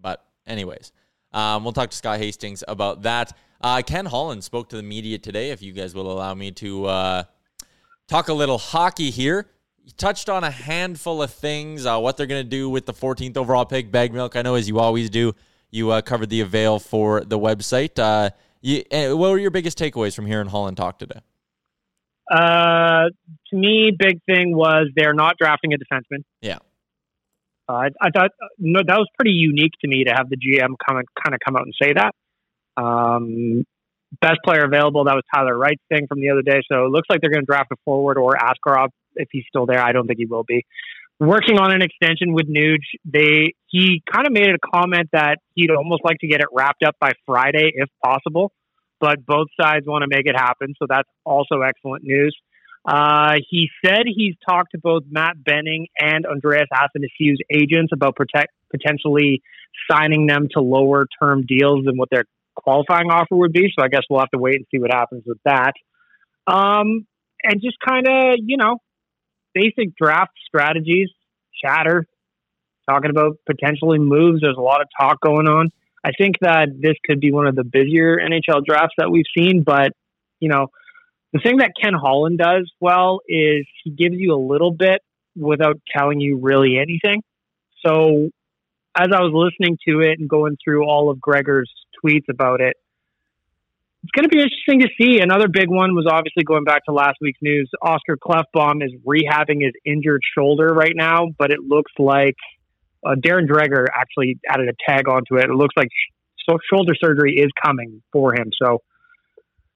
[0.00, 0.92] But anyways,
[1.32, 3.36] um, we'll talk to Scott Hastings about that.
[3.60, 5.50] Uh, Ken Holland spoke to the media today.
[5.50, 7.22] If you guys will allow me to uh,
[8.06, 9.50] talk a little hockey here,
[9.84, 11.84] he touched on a handful of things.
[11.84, 14.36] Uh, what they're going to do with the 14th overall pick, Bag Milk.
[14.36, 15.34] I know as you always do,
[15.70, 17.98] you uh, covered the avail for the website.
[17.98, 21.20] Uh, you, uh, what were your biggest takeaways from hearing Holland talk today?
[22.30, 23.08] Uh,
[23.50, 26.22] to me, big thing was they're not drafting a defenseman.
[26.42, 26.58] Yeah.
[27.68, 30.74] Uh, I, I thought no, that was pretty unique to me to have the GM
[30.86, 32.14] come and kind of come out and say that.
[32.78, 33.64] Um,
[34.20, 35.04] best player available.
[35.04, 36.60] That was Tyler Wright's thing from the other day.
[36.70, 39.66] So it looks like they're going to draft a forward or Askarov if he's still
[39.66, 39.80] there.
[39.80, 40.64] I don't think he will be.
[41.20, 45.70] Working on an extension with Nuge, they he kind of made a comment that he'd
[45.70, 48.52] almost like to get it wrapped up by Friday if possible,
[49.00, 50.74] but both sides want to make it happen.
[50.78, 52.36] So that's also excellent news.
[52.86, 58.52] Uh, he said he's talked to both Matt Benning and Andreas Athanasiou's agents about protect,
[58.70, 59.42] potentially
[59.90, 62.24] signing them to lower term deals than what their
[62.62, 63.72] qualifying offer would be.
[63.76, 65.72] So I guess we'll have to wait and see what happens with that.
[66.46, 67.06] Um,
[67.42, 68.78] and just kind of, you know,
[69.54, 71.08] basic draft strategies,
[71.62, 72.06] chatter,
[72.88, 74.40] talking about potentially moves.
[74.40, 75.70] There's a lot of talk going on.
[76.04, 79.62] I think that this could be one of the busier NHL drafts that we've seen,
[79.64, 79.92] but,
[80.40, 80.68] you know,
[81.32, 85.02] the thing that Ken Holland does well is he gives you a little bit
[85.36, 87.22] without telling you really anything.
[87.84, 88.30] So
[88.96, 91.70] as I was listening to it and going through all of Gregor's
[92.04, 92.76] tweets about it,
[94.02, 95.20] it's going to be interesting to see.
[95.20, 97.68] Another big one was obviously going back to last week's news.
[97.82, 102.36] Oscar Klefbom is rehabbing his injured shoulder right now, but it looks like
[103.04, 105.44] uh, Darren Dreger actually added a tag onto it.
[105.44, 108.50] It looks like sh- shoulder surgery is coming for him.
[108.62, 108.82] So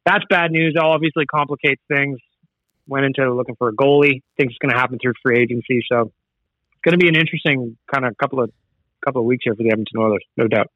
[0.07, 0.75] that's bad news.
[0.77, 2.19] It obviously complicates things.
[2.87, 4.23] Went into looking for a goalie.
[4.37, 5.83] Think it's going to happen through free agency.
[5.91, 8.51] So it's going to be an interesting kind of couple of
[9.05, 10.69] couple of weeks here for the Edmonton Oilers, no doubt.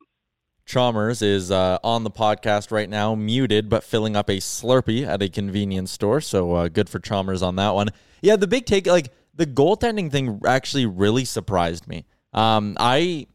[0.66, 5.22] Chalmers is uh, on the podcast right now, muted, but filling up a Slurpee at
[5.22, 6.20] a convenience store.
[6.20, 7.90] So uh, good for Chalmers on that one.
[8.20, 12.04] Yeah, the big take, like the goaltending thing actually really surprised me.
[12.32, 13.28] Um, I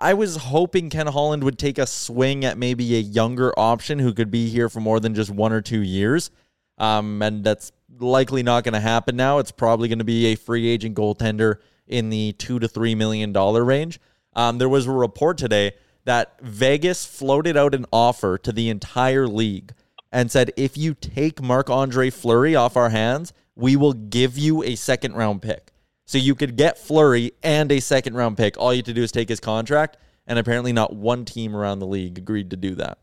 [0.00, 4.14] I was hoping Ken Holland would take a swing at maybe a younger option who
[4.14, 6.30] could be here for more than just one or two years.
[6.78, 9.38] Um, and that's likely not going to happen now.
[9.38, 11.56] It's probably going to be a free agent goaltender
[11.86, 14.00] in the two to three million dollar range.
[14.34, 15.72] Um, there was a report today
[16.04, 19.72] that Vegas floated out an offer to the entire league
[20.10, 24.62] and said, if you take Marc Andre Fleury off our hands, we will give you
[24.62, 25.72] a second round pick.
[26.04, 28.58] So you could get Fleury and a second round pick.
[28.58, 29.96] All you have to do is take his contract.
[30.26, 32.98] And apparently, not one team around the league agreed to do that.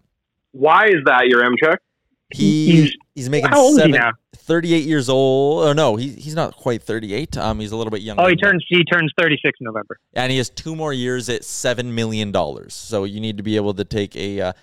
[0.51, 1.79] Why is that your M check?
[2.33, 4.12] He he's, making how is he now?
[4.36, 5.65] 38 years old.
[5.65, 7.38] Oh no, he, he's not quite 38.
[7.38, 8.23] Um, he's a little bit younger.
[8.23, 9.97] Oh, he turns he turns 36 in November.
[10.13, 12.73] and he has two more years at seven million dollars.
[12.73, 14.41] So you need to be able to take a.
[14.41, 14.53] Uh,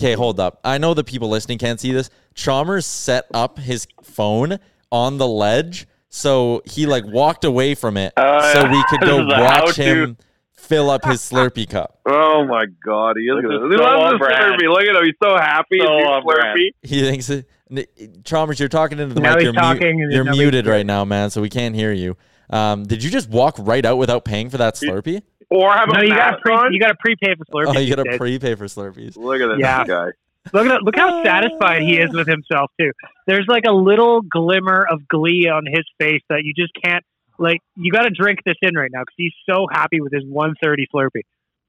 [0.00, 0.60] okay, hold up.
[0.64, 2.10] I know the people listening can't see this.
[2.34, 4.58] Chalmers set up his phone
[4.90, 9.24] on the ledge, so he like walked away from it, Oh, so we could go
[9.24, 10.16] This is a watch him
[10.64, 12.00] fill up his Slurpee cup.
[12.06, 13.36] Oh my god, he is.
[13.36, 13.66] This Good.
[13.66, 14.60] is He so loves on the brand.
[14.60, 14.68] Slurpee.
[14.68, 15.04] Look at him.
[15.04, 15.78] He's so happy.
[15.80, 16.58] So He's brand.
[16.58, 16.70] Slurpee.
[16.82, 19.38] He thinks it, N- Chalmers, you're talking into the Now mic.
[19.38, 21.92] he's You're, mu- talking and you're muted can right now, man, so we can't hear
[21.92, 22.16] you.
[22.50, 25.22] Um, did you just walk right out without paying for that Slurpee?
[25.50, 27.76] Or have No, a you got to mask pre, you got to prepay for Slurpee.
[27.76, 29.16] Oh, you got to prepay for Slurpees.
[29.16, 29.84] Look at this Yeah.
[29.84, 30.06] guy.
[30.52, 32.90] Look at look how satisfied he is with himself too.
[33.26, 37.02] There's like a little glimmer of glee on his face that you just can't
[37.38, 37.60] like.
[37.76, 40.86] You got to drink this in right now because he's so happy with his 130
[40.94, 41.22] Slurpee.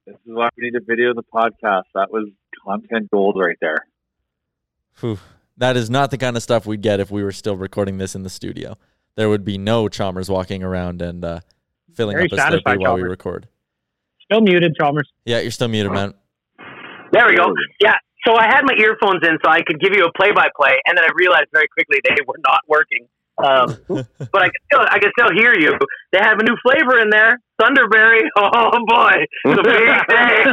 [0.05, 1.85] This is why we need a video in the podcast.
[1.95, 2.29] That was
[2.65, 3.87] content gold right there.
[4.93, 5.19] Phew.
[5.57, 8.13] That is not the kind of stuff we'd get if we were still recording this
[8.13, 8.77] in the studio.
[9.15, 11.39] There would be no Chalmers walking around and uh,
[11.93, 13.47] filling Very up a satisfied Slurpee while we record.
[14.21, 15.09] Still muted, Chalmers.
[15.23, 16.13] Yeah, you're still muted, man.
[17.11, 17.53] There we go.
[17.79, 17.95] Yeah.
[18.27, 21.05] So I had my earphones in so I could give you a play-by-play, and then
[21.05, 23.07] I realized very quickly they were not working.
[23.37, 23.77] Um,
[24.31, 25.73] but I can still, I could still hear you.
[26.13, 28.21] They have a new flavor in there, Thunderberry.
[28.37, 30.43] Oh boy, it's a big day.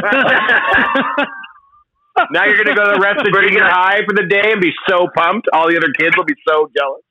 [2.31, 3.71] Now you're gonna go to the rest of Pretty junior good.
[3.71, 5.47] high for the day and be so pumped.
[5.53, 7.01] All the other kids will be so jealous.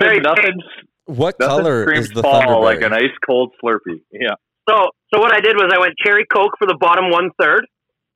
[0.00, 0.54] very Nothing, nothing,
[1.06, 2.62] What nothing color is the fall Thunderberry?
[2.64, 4.02] like an ice cold Slurpee.
[4.10, 4.34] Yeah.
[4.68, 7.66] So, so what I did was I went cherry coke for the bottom one third,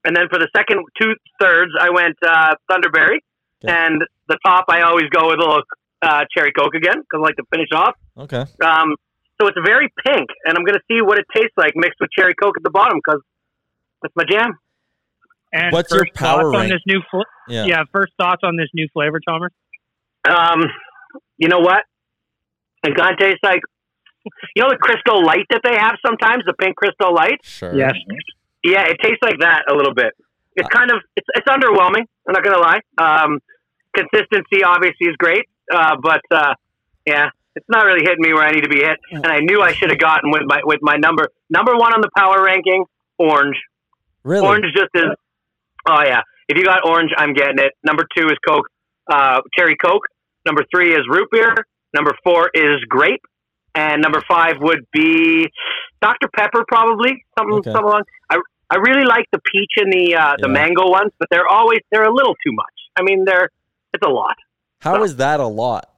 [0.04, 3.20] and then for the second two thirds I went uh, Thunderberry,
[3.64, 3.72] Okay.
[3.72, 5.62] and the top I always go with a little
[6.06, 7.94] uh, cherry coke again because I like to finish off.
[8.16, 8.44] okay.
[8.64, 8.94] Um,
[9.40, 12.08] so it's very pink, and I'm going to see what it tastes like mixed with
[12.16, 13.20] cherry coke at the bottom because
[14.02, 14.52] that's my jam.
[15.52, 16.72] And What's your first power thoughts on rank?
[16.72, 17.64] this new fl- Yeah.
[17.66, 17.82] yeah.
[17.92, 19.52] First thoughts on this new flavor, Chalmers.
[20.28, 20.62] Um,
[21.38, 21.82] you know what?
[22.84, 23.60] It kind of tastes like,
[24.54, 27.38] you know, the Crystal Light that they have sometimes, the pink Crystal Light.
[27.42, 27.74] Sure.
[27.76, 27.92] Yes.
[28.64, 30.12] Yeah, it tastes like that a little bit.
[30.56, 32.04] It's kind of it's it's underwhelming.
[32.26, 32.80] I'm not gonna lie.
[32.98, 33.38] Um,
[33.94, 36.54] consistency obviously is great, uh, but uh,
[37.06, 38.98] yeah, it's not really hitting me where I need to be hit.
[39.10, 42.00] And I knew I should have gotten with my with my number number one on
[42.00, 42.84] the power ranking,
[43.18, 43.56] orange.
[44.24, 44.46] Really?
[44.46, 45.04] Orange just is.
[45.88, 47.72] Oh yeah, if you got orange, I'm getting it.
[47.84, 48.66] Number two is Coke,
[49.10, 50.02] uh, cherry Coke.
[50.44, 51.54] Number three is root beer.
[51.94, 53.22] Number four is grape,
[53.74, 55.48] and number five would be
[56.02, 57.72] Dr Pepper, probably something Okay.
[57.72, 58.02] something along.
[58.30, 60.52] I I really like the peach and the uh, the Yeah.
[60.52, 62.74] mango ones, but they're always they're a little too much.
[62.96, 63.48] I mean, they're
[63.94, 64.36] it's a lot
[64.80, 65.90] How is that a lot?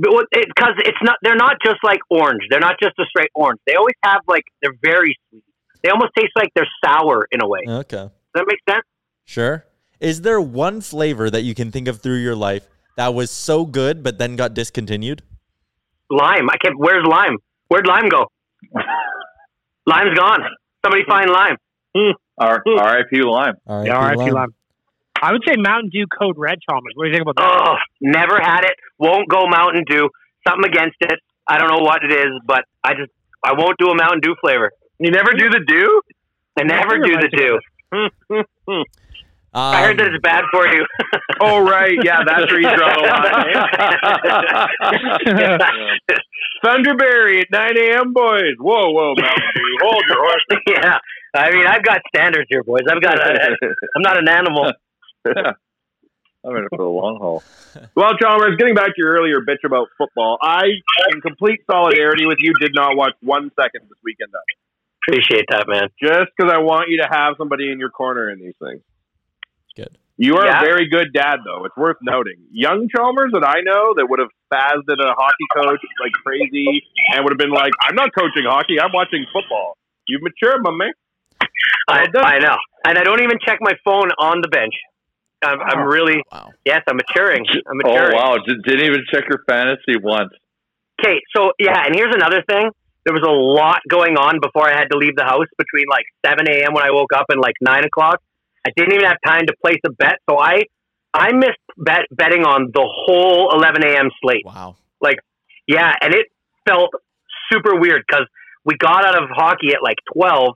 [0.00, 2.42] because it's not they're not just like orange.
[2.50, 3.58] They're not just a straight orange.
[3.66, 5.42] They always have like they're very sweet.
[5.82, 7.60] They almost taste like they're sour in a way.
[7.66, 8.08] Does Okay.
[8.34, 8.84] that make sense?
[9.24, 9.64] Sure.
[10.00, 13.64] Is there one flavor that you can think of through your life that was so
[13.66, 15.22] good but then got discontinued?
[16.10, 16.48] Lime.
[16.48, 16.78] I can't.
[16.78, 17.36] Where's lime?
[17.68, 18.26] Where'd lime go?
[19.86, 20.40] Lime's gone.
[20.84, 21.56] Somebody find lime.
[22.38, 22.78] R- hmm.
[22.78, 23.22] R.I.P.
[23.22, 23.54] Lime.
[23.66, 23.86] All right.
[23.86, 24.30] Yeah, R.I.P.
[24.30, 24.54] Lime.
[25.22, 26.92] I would say Mountain Dew Code Red, Chalmers.
[26.94, 27.68] What do you think about that?
[27.68, 28.72] Oh, never had it.
[28.98, 30.08] Won't go Mountain Dew.
[30.46, 31.18] Something against it.
[31.48, 33.10] I don't know what it is, but I just
[33.44, 34.70] I won't do a Mountain Dew flavor.
[34.98, 36.02] You never do the dew.
[36.58, 37.60] I never do the Dew.
[37.92, 38.10] Um,
[39.54, 40.84] I heard that it's bad for you.
[41.40, 43.54] Oh right, yeah, that's where you draw the line.
[46.64, 48.12] Thunderberry at 9 a.m.
[48.12, 48.58] boys.
[48.58, 49.78] Whoa, whoa, Mountain Dew.
[49.82, 50.58] Hold your horses.
[50.66, 50.98] yeah,
[51.36, 52.82] I mean I've got standards here, boys.
[52.90, 53.18] I've got.
[53.20, 53.30] A,
[53.94, 54.72] I'm not an animal.
[56.44, 57.42] I'm in it for the long haul.
[57.96, 60.66] Well, Chalmers, getting back to your earlier bitch about football, I,
[61.12, 64.30] in complete solidarity with you, did not watch one second this weekend.
[64.32, 64.40] Of.
[65.08, 65.88] Appreciate that, man.
[66.00, 68.82] Just because I want you to have somebody in your corner in these things.
[69.76, 69.96] Good.
[70.16, 70.60] You are Yeah.
[70.62, 71.64] a very good dad, though.
[71.64, 72.36] It's worth noting.
[72.52, 76.82] Young Chalmers that I know that would have spazzed at a hockey coach like crazy
[77.14, 79.76] and would have been like, I'm not coaching hockey, I'm watching football.
[80.06, 80.92] You've matured, my man.
[81.88, 82.24] I, Well done.
[82.24, 82.56] I know,
[82.86, 84.74] and I don't even check my phone on the bench.
[85.42, 86.50] I'm, I'm really Wow.
[86.64, 87.44] yes, I'm maturing.
[87.48, 88.36] I'm Oh wow!
[88.44, 90.32] D- didn't even check your fantasy once.
[91.00, 92.70] Okay, so yeah, and here's another thing.
[93.04, 96.04] There was a lot going on before I had to leave the house between like
[96.26, 96.74] 7 a.m.
[96.74, 98.20] when I woke up and like 9 o'clock.
[98.66, 100.64] I didn't even have time to place a bet, so I
[101.14, 104.10] I missed bet, betting on the whole 11 a.m.
[104.20, 104.44] slate.
[104.44, 104.76] Wow.
[105.00, 105.18] Like,
[105.66, 106.26] yeah, and it
[106.68, 106.90] felt
[107.50, 108.26] super weird because
[108.64, 110.54] we got out of hockey at like 12,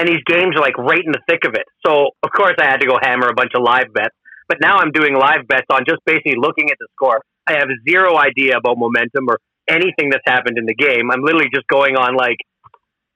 [0.00, 1.68] and these games are like right in the thick of it.
[1.84, 4.16] So of course I had to go hammer a bunch of live bets.
[4.48, 7.20] But now I'm doing live bets on just basically looking at the score.
[7.46, 9.38] I have zero idea about momentum or
[9.68, 11.12] anything that's happened in the game.
[11.12, 12.38] I'm literally just going on like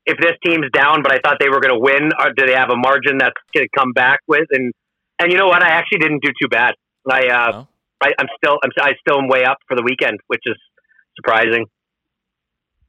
[0.05, 2.53] if this team's down, but I thought they were going to win, or do they
[2.53, 4.47] have a margin that's going to come back with?
[4.53, 4.73] And
[5.19, 5.63] and you know what?
[5.63, 6.75] I actually didn't do too bad.
[7.11, 7.65] I uh?
[8.03, 10.57] I, I'm still I'm I still am way up for the weekend, which is
[11.17, 11.65] surprising.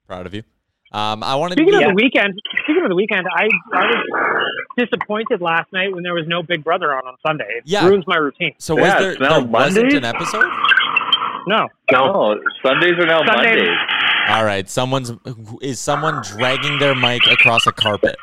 [0.06, 0.44] Proud of you.
[0.92, 4.46] Um, I wanted Speaking to of the weekend, speaking of the weekend, I, I was
[4.78, 7.46] disappointed last night when there was no Big Brother on on Sunday.
[7.58, 7.88] It Yeah.
[7.88, 8.54] ruins my routine.
[8.60, 10.46] So was Yeah, there, it's now there wasn't an episode?
[11.48, 13.78] No, No, Sundays are now Sunday- Mondays.
[14.30, 15.12] All right, someone's
[15.62, 18.16] is someone dragging their mic across a carpet?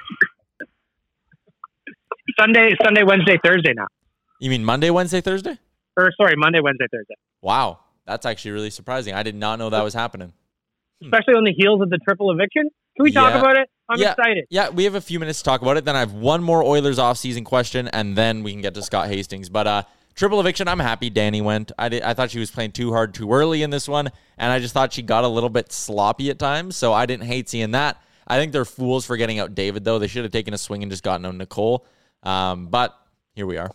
[2.39, 3.87] Sunday, Sunday, Wednesday, Thursday now.
[4.41, 5.59] You mean Monday, Wednesday, Thursday?
[5.97, 7.15] Or sorry, Monday, Wednesday, Thursday.
[7.43, 9.15] Wow, that's actually really surprising.
[9.15, 10.33] I did not know that was happening.
[11.05, 12.63] Especially on the heels of the triple eviction.
[12.97, 13.41] Can we talk Yeah.
[13.41, 13.69] about it?
[13.89, 14.45] I'm yeah, excited.
[14.51, 15.85] Yeah, we have a few minutes to talk about it.
[15.85, 19.09] Then I have one more Oilers offseason question, and then we can get to Scott
[19.09, 19.49] Hastings.
[19.49, 19.83] But uh,
[20.15, 21.73] triple eviction, I'm happy Dani went.
[21.79, 24.53] I did, I thought she was playing too hard too early in this one, and
[24.53, 26.77] I just thought she got a little bit sloppy at times.
[26.77, 28.01] So I didn't hate seeing that.
[28.27, 29.99] I think they're fools for getting out David though.
[29.99, 31.85] They should have taken a swing and just gotten out Nicole.
[32.23, 32.97] Um, but
[33.35, 33.71] here we are.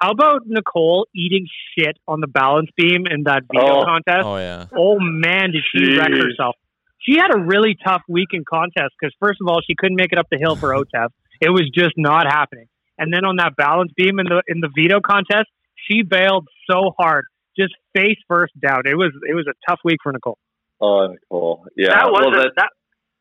[0.00, 1.46] How about Nicole eating
[1.76, 3.84] shit on the balance beam in that veto Oh.
[3.84, 4.24] contest?
[4.24, 4.64] Oh yeah.
[4.74, 6.56] Oh man, did she wreck herself?
[7.00, 10.12] She had a really tough week in contest because first of all, she couldn't make
[10.12, 11.08] it up the hill for OTEV.
[11.40, 12.66] It was just not happening.
[12.98, 15.48] And then on that balance beam in the in the veto contest,
[15.88, 17.24] she bailed so hard,
[17.58, 18.82] just face first down.
[18.86, 20.38] It was it was a tough week for Nicole.
[20.80, 21.64] Oh, Nicole.
[21.76, 21.88] Yeah.
[21.94, 22.70] that was well, a, that, that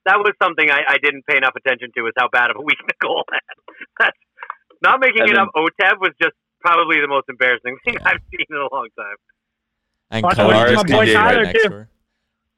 [0.05, 2.01] that was something I, I didn't pay enough attention to.
[2.03, 3.39] Was how bad of a week Nicole had.
[3.99, 4.17] That's,
[4.82, 8.45] not making it then- up OTEV was just probably the most embarrassing thing I've seen
[8.49, 9.16] in a long time.
[10.12, 11.70] And Watch Cody out for my boy Tyler, right next too.
[11.70, 11.89] to her.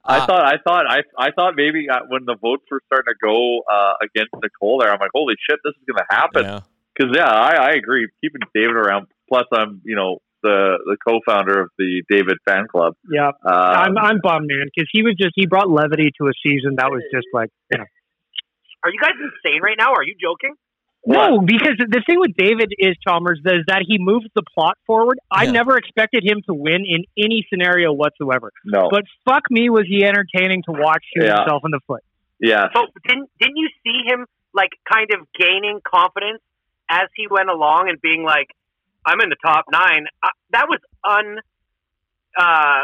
[0.04, 3.14] I Uh, thought, I thought, I, I thought maybe uh, when the votes were starting
[3.14, 6.62] to go uh, against Nicole there, I'm like, holy shit, this is going to happen.
[6.96, 8.08] Because yeah, I, I agree.
[8.22, 9.08] Keeping David around.
[9.30, 12.96] Plus, I'm you know the the co-founder of the David fan club.
[13.10, 16.32] Yeah, Uh, I'm I'm bummed, man, because he was just he brought levity to a
[16.44, 17.86] season that was just like you know.
[18.84, 19.94] Are you guys insane right now?
[19.94, 20.56] Are you joking?
[21.06, 25.18] No, because the thing with David is Chalmers is that he moves the plot forward.
[25.32, 25.52] I Yeah.
[25.52, 28.52] never expected him to win in any scenario whatsoever.
[28.64, 31.38] no, But fuck me, was he entertaining to watch shoot Yeah.
[31.40, 32.04] himself in the foot?
[32.40, 36.42] yeah, So didn't didn't you see him like kind of gaining confidence
[36.90, 38.50] as he went along and being like,
[39.06, 40.08] "I'm in the top nine.
[40.22, 41.40] Uh, that was un.
[42.38, 42.82] Uh,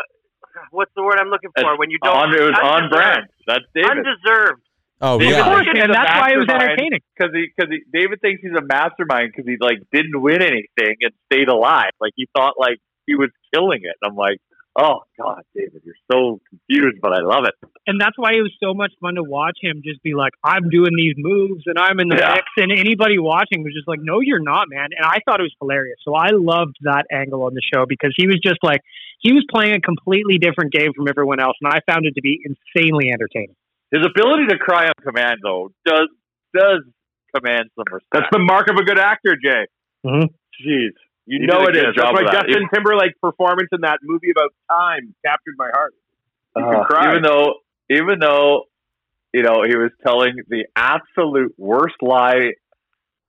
[0.72, 1.72] what's the word I'm looking for?
[1.74, 3.28] It's when you don't on, it was on brand.
[3.45, 3.91] That's David.
[3.91, 4.61] Undeserved.
[5.00, 5.45] Oh David Of yeah.
[5.54, 7.02] course, and that's why it was mastermind entertaining.
[7.16, 10.95] because he because he, David thinks he's a mastermind because he like didn't win anything
[11.02, 11.91] and stayed alive.
[12.02, 13.93] Like he thought like he was killing it.
[14.04, 14.39] I'm like,
[14.76, 17.54] oh god, David, you're so confused, but I love it.
[17.86, 20.70] And that's why it was so much fun to watch him just be like, I'm
[20.70, 22.34] doing these moves and I'm in the Yeah.
[22.34, 22.45] mix.
[22.58, 24.89] And anybody watching was just like, no, you're not, man.
[24.98, 25.98] And I thought it was hilarious.
[26.04, 28.82] So I loved that angle on the show because he was just like,
[29.20, 31.56] he was playing a completely different game from everyone else.
[31.62, 33.56] And I found it to be insanely entertaining.
[33.91, 36.07] His ability to cry on command though does
[36.53, 36.83] does
[37.35, 38.09] command some respect.
[38.13, 39.65] That's the mark of a good actor, Jay.
[40.05, 40.29] Mhm.
[40.65, 40.91] Jeez.
[41.25, 41.77] You He know it is.
[41.77, 41.95] a it good is.
[41.95, 42.47] job That's why that.
[42.47, 45.93] Justin Timberlake's performance in that movie about time captured my heart.
[46.55, 47.55] Uh, even though
[47.89, 48.63] even though
[49.33, 52.53] you know he was telling the absolute worst lie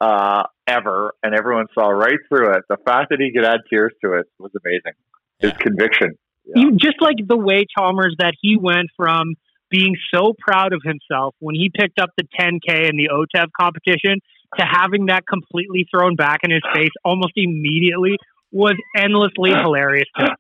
[0.01, 2.63] uh, ever, and everyone saw right through it.
[2.69, 4.93] The fact that he could add tears to it was amazing.
[5.41, 5.57] His Yeah.
[5.59, 6.19] conviction.
[6.55, 9.35] You just like the way Chalmers that he went from
[9.71, 14.21] being so proud of himself when he picked up the 10K in the OTEV competition
[14.59, 18.17] to having that completely thrown back in his face almost immediately
[18.51, 20.31] was endlessly hilarious to me.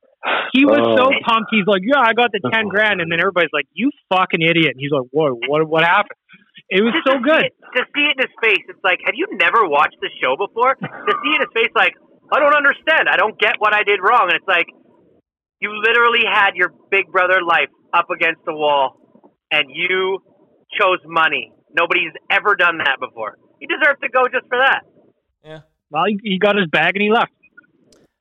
[0.53, 1.20] He was so Oh.
[1.24, 1.49] pumped.
[1.53, 4.72] He's like, "Yeah, I got the ten grand," and then everybody's like, "You fucking idiot!"
[4.74, 5.68] And he's like, "Whoa, what?
[5.68, 6.16] What happened?"
[6.70, 7.41] It was Just so to good.
[7.41, 10.11] See it, to see it in his face, it's like, have you never watched the
[10.20, 10.74] show before?
[10.74, 11.95] To see it in his face, like,
[12.33, 13.09] I don't understand.
[13.09, 14.29] I don't get what I did wrong.
[14.29, 14.66] And it's like,
[15.61, 18.97] you literally had your big brother life up against the wall,
[19.51, 20.18] and you
[20.80, 21.53] chose money.
[21.76, 23.38] Nobody's ever done that before.
[23.61, 24.80] He deserve to go just for that.
[25.44, 25.61] Yeah.
[25.90, 27.32] Well, he, he got his bag and he left.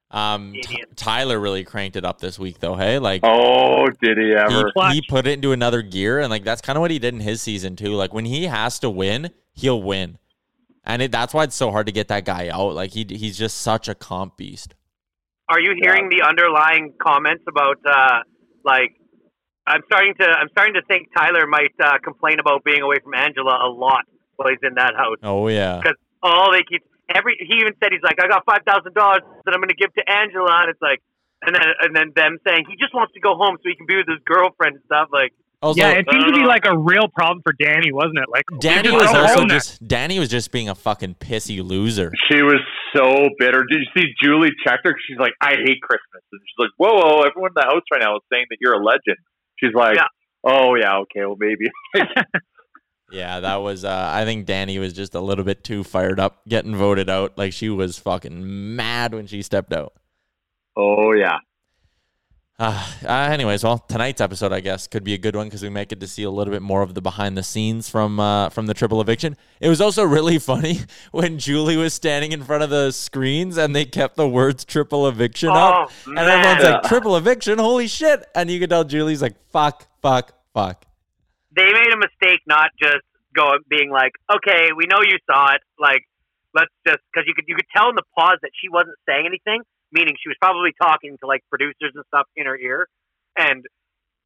[0.10, 2.76] Um, T- Tyler really cranked it up this week, though.
[2.76, 4.72] Hey, like, Oh, did he ever?
[4.90, 7.14] he, he put it into another gear, and like that's kind of what he did
[7.14, 7.94] in his season too.
[7.94, 10.18] Like when he has to win, he'll win,
[10.86, 12.74] and it, that's why it's so hard to get that guy out.
[12.74, 14.76] Like he he's just such a comp beast.
[15.50, 18.20] Are you hearing the underlying comments about, uh,
[18.64, 18.92] like,
[19.68, 23.14] I'm starting to I'm starting to think Tyler might uh, complain about being away from
[23.14, 24.06] Angela a lot
[24.38, 25.78] while he's in that house Oh yeah.
[25.78, 29.22] because all they keep every he even said he's like I got five thousand dollars
[29.46, 31.02] that I'm going to give to Angela and it's like
[31.44, 33.86] and then and then them saying he just wants to go home so he can
[33.86, 36.66] be with his girlfriend and stuff like Also, yeah, it seemed to be Uh, like
[36.66, 38.30] a real problem for Dani, wasn't it?
[38.30, 42.12] Like Dani was also home just Dani was just being a fucking pissy loser.
[42.30, 42.62] She was
[42.96, 43.66] so bitter.
[43.70, 44.94] Did you see Julie checked her?
[45.08, 46.22] She's like, I hate Christmas.
[46.32, 48.74] And she's like, whoa, whoa, everyone in the house right now is saying that you're
[48.74, 49.18] a legend.
[49.60, 50.06] She's like, Yeah.
[50.44, 51.66] oh, yeah, okay, well, maybe.
[53.10, 53.86] Yeah, that was.
[53.86, 57.38] Uh, I think Dani was just a little bit too fired up getting voted out.
[57.38, 59.94] Like she was fucking mad when she stepped out.
[60.76, 61.38] oh, yeah.
[62.60, 65.70] Uh, uh, anyways, well, tonight's episode, I guess, could be a good one because we
[65.70, 68.50] might get to see a little bit more of the behind the scenes from uh,
[68.50, 69.38] from the triple eviction.
[69.60, 70.80] It was also really funny
[71.12, 75.08] when Julie was standing in front of the screens and they kept the words triple
[75.08, 76.74] eviction up, Oh, and everyone's man.
[76.74, 78.26] like triple eviction, holy shit!
[78.36, 80.86] And you could tell Julie's like fuck, fuck, fuck.
[81.56, 83.02] they made a mistake not just
[83.36, 86.02] going being like okay we know you saw it like
[86.56, 89.26] let's just because you could you could tell in the pause that she wasn't saying
[89.28, 89.62] anything
[89.98, 92.88] meaning she was probably talking to like producers and stuff in her ear
[93.38, 93.66] and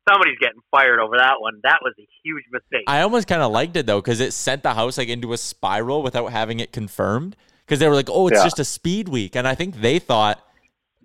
[0.10, 3.52] somebody's getting fired over that one that was a huge mistake I almost kind of
[3.52, 6.72] liked it though because it sent the house like into a spiral without having it
[6.72, 7.36] confirmed.
[7.66, 8.44] Because they were like, "Oh, it's Yeah.
[8.44, 10.40] just a speed week," and I think they thought,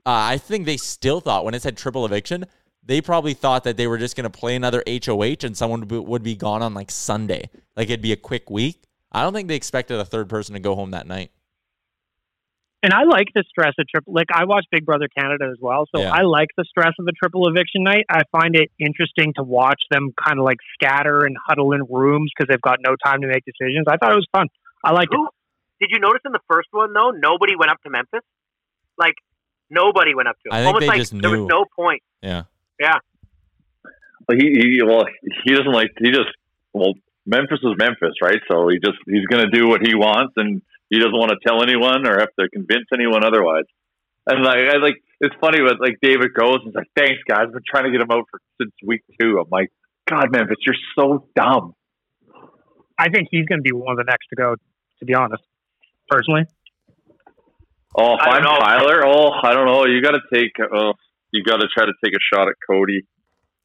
[0.04, 2.46] uh, I think they still thought when it said triple eviction,
[2.82, 5.88] they probably thought that they were just going to play another HOH and someone would
[5.88, 8.82] be, would be gone on like Sunday, like it'd be a quick week.
[9.12, 11.30] I don't think they expected a third person to go home that night.
[12.83, 14.12] And I like the stress of triple.
[14.12, 16.12] Like I watch Big Brother Canada as well, so Yeah.
[16.12, 18.05] I like the stress of a triple eviction night.
[18.09, 22.31] I find it interesting to watch them kind of like scatter and huddle in rooms
[22.37, 23.87] because they've got no time to make decisions.
[23.89, 24.49] I thought it was fun.
[24.85, 25.20] I liked it.
[25.81, 28.22] Did you notice in the first one though nobody went up to memphis
[28.99, 29.14] like
[29.68, 32.03] nobody went up to him I think almost they like just there was no point
[32.22, 32.45] Yeah.
[32.81, 32.99] yeah
[34.29, 35.05] Well, he, he well
[35.45, 36.31] he doesn't like he just
[36.72, 36.95] well
[37.27, 38.39] Memphis is Memphis, right?
[38.49, 41.39] So he just he's going to do what he wants, and he doesn't want to
[41.47, 43.64] tell anyone or have to convince anyone otherwise.
[44.26, 47.47] And like I like it's funny, but like David goes and he's like, "Thanks, guys.
[47.47, 49.39] I've been trying to get him out for since week two.
[49.39, 49.70] I'm like,
[50.09, 51.74] God, Memphis, you're so dumb.
[52.99, 54.55] I think he's going to be one of the next to go.
[55.01, 55.43] To be honest,
[56.09, 56.45] personally,
[57.99, 58.78] Oh, if I don't I'm.
[58.80, 59.87] Tyler, oh, I don't know.
[59.87, 60.93] You got to take, oh,
[61.32, 63.07] you got to try to take a shot at Cody.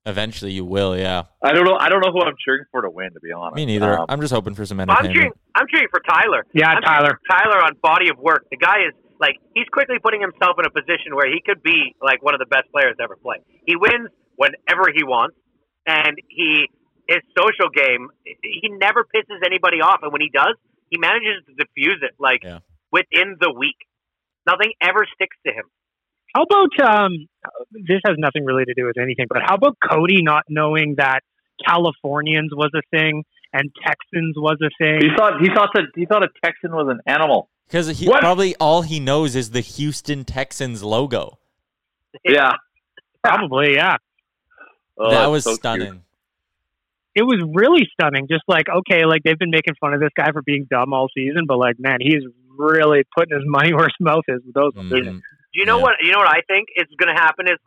[0.05, 0.97] Eventually, you will.
[0.97, 1.23] Yeah.
[1.43, 1.77] I don't know.
[1.79, 3.55] I don't know who I'm cheering for to win, to be honest.
[3.55, 3.99] Me neither.
[3.99, 5.15] Um, I'm just hoping for some I'm entertainment.
[5.15, 5.31] cheering.
[5.53, 6.45] I'm cheering for Tyler.
[6.53, 7.19] Yeah, I'm Tyler.
[7.29, 8.47] Tyler on body of work.
[8.49, 11.93] The guy is like he's quickly putting himself in a position where he could be
[12.01, 13.37] like one of the best players ever play.
[13.67, 15.37] He wins whenever he wants,
[15.85, 16.65] and he
[17.07, 18.09] his social game.
[18.25, 20.55] He never pisses anybody off, and when he does,
[20.89, 22.59] he manages to diffuse it like Yeah.
[22.91, 23.77] within the week.
[24.49, 25.65] Nothing ever sticks to him.
[26.35, 27.11] How about um?
[27.71, 31.21] This has nothing really to do with anything, but how about Cody not knowing that
[31.65, 33.23] Californians was a thing
[33.53, 35.01] and Texans was a thing?
[35.01, 37.49] he thought he thought that he thought a Texan was an animal.
[37.67, 38.19] Because he What?
[38.19, 41.39] probably all he knows is the Houston Texans logo.
[42.25, 42.51] Yeah,
[43.23, 43.95] Probably, yeah.
[44.97, 45.59] Oh, that was so cute.
[45.59, 46.03] stunning.
[47.15, 48.27] it was really stunning.
[48.29, 51.07] Just like, okay, like they've been making fun of this guy for being dumb all
[51.15, 52.23] season, but like, man, he's
[52.57, 54.91] really putting his money where his mouth is with those ones.
[55.53, 55.83] Do you know Yeah.
[55.83, 55.95] what?
[56.01, 57.57] You know what I think is going to happen is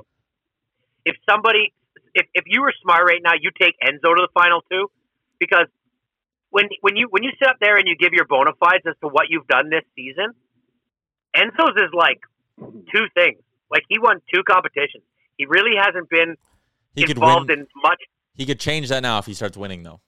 [1.05, 1.72] if somebody,
[2.14, 4.91] if, if you were smart right now, you take Enzo to the final two,
[5.39, 5.66] because
[6.51, 8.95] when when you when you sit up there and you give your bona fides as
[9.03, 10.32] to what you've done this season,
[11.37, 12.20] Enzo's is like
[12.93, 13.39] two things.
[13.70, 15.05] Like he won two competitions.
[15.37, 16.37] He really hasn't been
[16.95, 17.99] He involved in much.
[18.35, 20.01] He could change that now if he starts winning, though.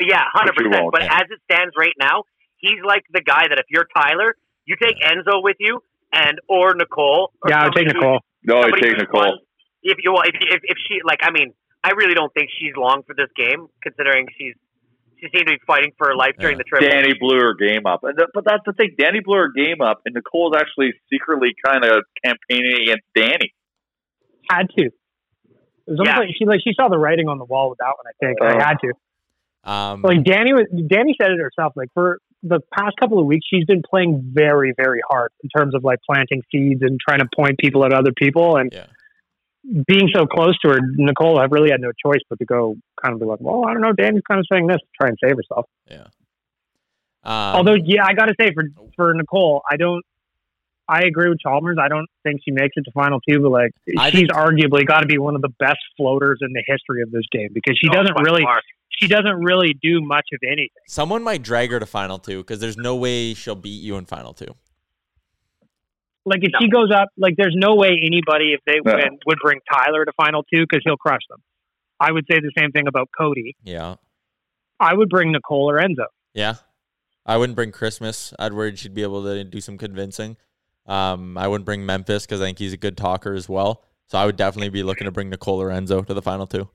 [0.00, 0.88] Yeah, hundred percent.
[0.92, 1.14] But yeah.
[1.14, 2.24] as it stands right now,
[2.58, 5.80] he's like the guy that if you're Tyler, you take Enzo with you
[6.12, 7.32] and or Nicole.
[7.42, 8.20] Or Yeah, I would take Nicole.
[8.44, 9.20] No, I take Nicole.
[9.20, 9.38] won-
[9.82, 11.52] If you if, if if she like, I mean,
[11.84, 14.54] I really don't think she's long for this game, considering she's
[15.20, 16.62] she seemed to be fighting for her life during Yeah.
[16.62, 16.82] the trip.
[16.92, 18.94] Dani blew her game up, and th- but that's the thing.
[18.98, 23.50] Dani blew her game up, and Nicole's actually secretly kind of campaigning against Dani.
[24.50, 24.84] Had to.
[24.86, 24.92] It
[25.86, 26.18] was almost Yeah.
[26.18, 28.06] like she like she saw the writing on the wall with that one.
[28.06, 28.46] I think Oh.
[28.46, 28.92] I had to.
[29.64, 31.72] Um, Like Dani was Dani said it herself.
[31.76, 35.74] Like for the past couple of weeks, she's been playing very very hard in terms
[35.74, 38.72] of like planting seeds and trying to point people at other people and.
[38.72, 38.86] Yeah.
[39.86, 43.12] Being so close to her, Nicole, I've really had no choice but to go kind
[43.12, 43.92] of be like, well, I don't know.
[43.92, 45.66] Dani's kind of saying this to try and save herself.
[45.90, 46.04] yeah.
[47.24, 48.62] Um, Although, yeah, I got to say for
[48.96, 50.02] for Nicole, I don't.
[50.88, 51.76] I agree with Chalmers.
[51.78, 54.86] I don't think she makes it to final two, but like I she's think- arguably
[54.86, 57.76] got to be one of the best floaters in the history of this game because
[57.78, 58.62] she Oh, doesn't really far.
[59.00, 60.68] She doesn't really do much of anything.
[60.86, 64.04] someone might drag her to final two because there's no way she'll beat you in
[64.04, 64.54] final two.
[66.24, 66.58] Like if No.
[66.60, 68.94] she goes up, like there's no way anybody if they No.
[68.96, 71.42] win would bring Tyler to final two because he'll crush them.
[72.00, 73.56] I would say the same thing about Cody.
[73.64, 73.96] Yeah.
[74.78, 76.06] I would bring Nicole or Enzo.
[76.34, 76.54] Yeah.
[77.26, 78.32] I wouldn't bring Christmas.
[78.38, 80.36] I'd worry she'd be able to do some convincing.
[80.86, 83.84] Um, I wouldn't bring Memphis because I think he's a good talker as well.
[84.06, 86.68] So I would definitely be looking to bring Nicole or Enzo to the final two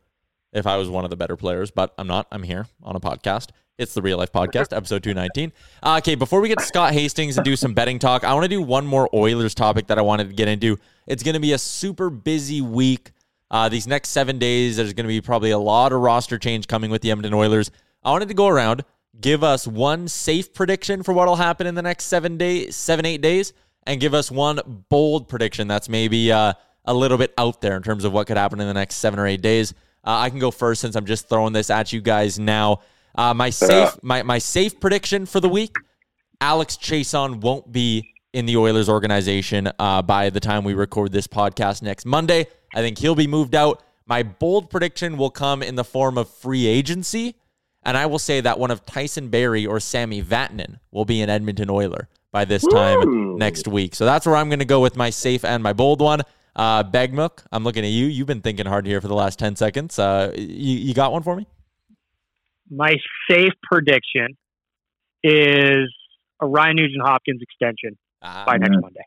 [0.54, 2.28] if I was one of the better players, but I'm not.
[2.32, 3.50] I'm here on a podcast.
[3.78, 5.52] It's the Real Life Podcast, episode 219.
[5.82, 8.44] Uh, okay, before we get to Scott Hastings and do some betting talk, I want
[8.44, 10.78] to do one more Oilers topic that I wanted to get into.
[11.08, 13.12] It's going to be a super busy week.
[13.50, 16.68] Uh, these next seven days, there's going to be probably a lot of roster change
[16.68, 17.72] coming with the Edmonton Oilers.
[18.04, 18.84] I wanted to go around,
[19.20, 23.08] give us one safe prediction for what will happen in the next seven days, seven,
[23.08, 23.54] eight days,
[23.88, 26.54] and give us one bold prediction that's maybe uh,
[26.86, 29.20] a little bit out there in terms of what could happen in the next seven
[29.20, 29.74] or eight days.
[30.06, 32.82] Uh, I can go first since I'm just throwing this at you guys now.
[33.16, 35.76] Uh, my safe my, my safe prediction for the week:
[36.42, 41.28] Alex Chiasson won't be in the Oilers organization uh, by the time we record this
[41.28, 42.48] podcast next Monday.
[42.74, 43.84] I think he'll be moved out.
[44.06, 47.36] My bold prediction will come in the form of free agency,
[47.84, 51.30] and I will say that one of Tyson Barrie or Sami Vatanen will be an
[51.30, 53.96] Edmonton Oiler by this time next week.
[53.96, 56.22] So that's where I'm going to go with my safe and my bold one.
[56.56, 58.06] Uh, Baggedmilk, I'm looking at you.
[58.06, 59.98] You've been thinking hard here for the last 10 seconds.
[59.98, 61.48] Uh, you, you got one for me?
[62.70, 62.96] My
[63.30, 64.38] safe prediction
[65.24, 65.94] is
[66.42, 69.06] a Ryan Nugent Hopkins extension Ah, by next Monday.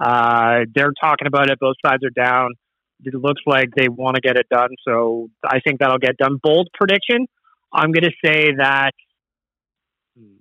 [0.00, 1.58] Uh, they're talking about it.
[1.58, 2.50] Both sides are down.
[3.04, 4.70] It looks like they want to get it done.
[4.86, 6.38] So I think that'll get done.
[6.42, 7.26] Bold prediction.
[7.72, 8.92] I'm going to say that
[10.18, 10.36] hmm,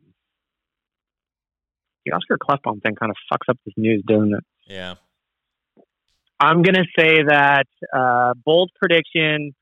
[2.06, 4.44] the Oscar Klefbom thing kind of fucks up this news, doesn't it?
[4.68, 4.96] Yeah.
[6.40, 7.66] I'm going to say that
[7.96, 9.54] uh, bold prediction.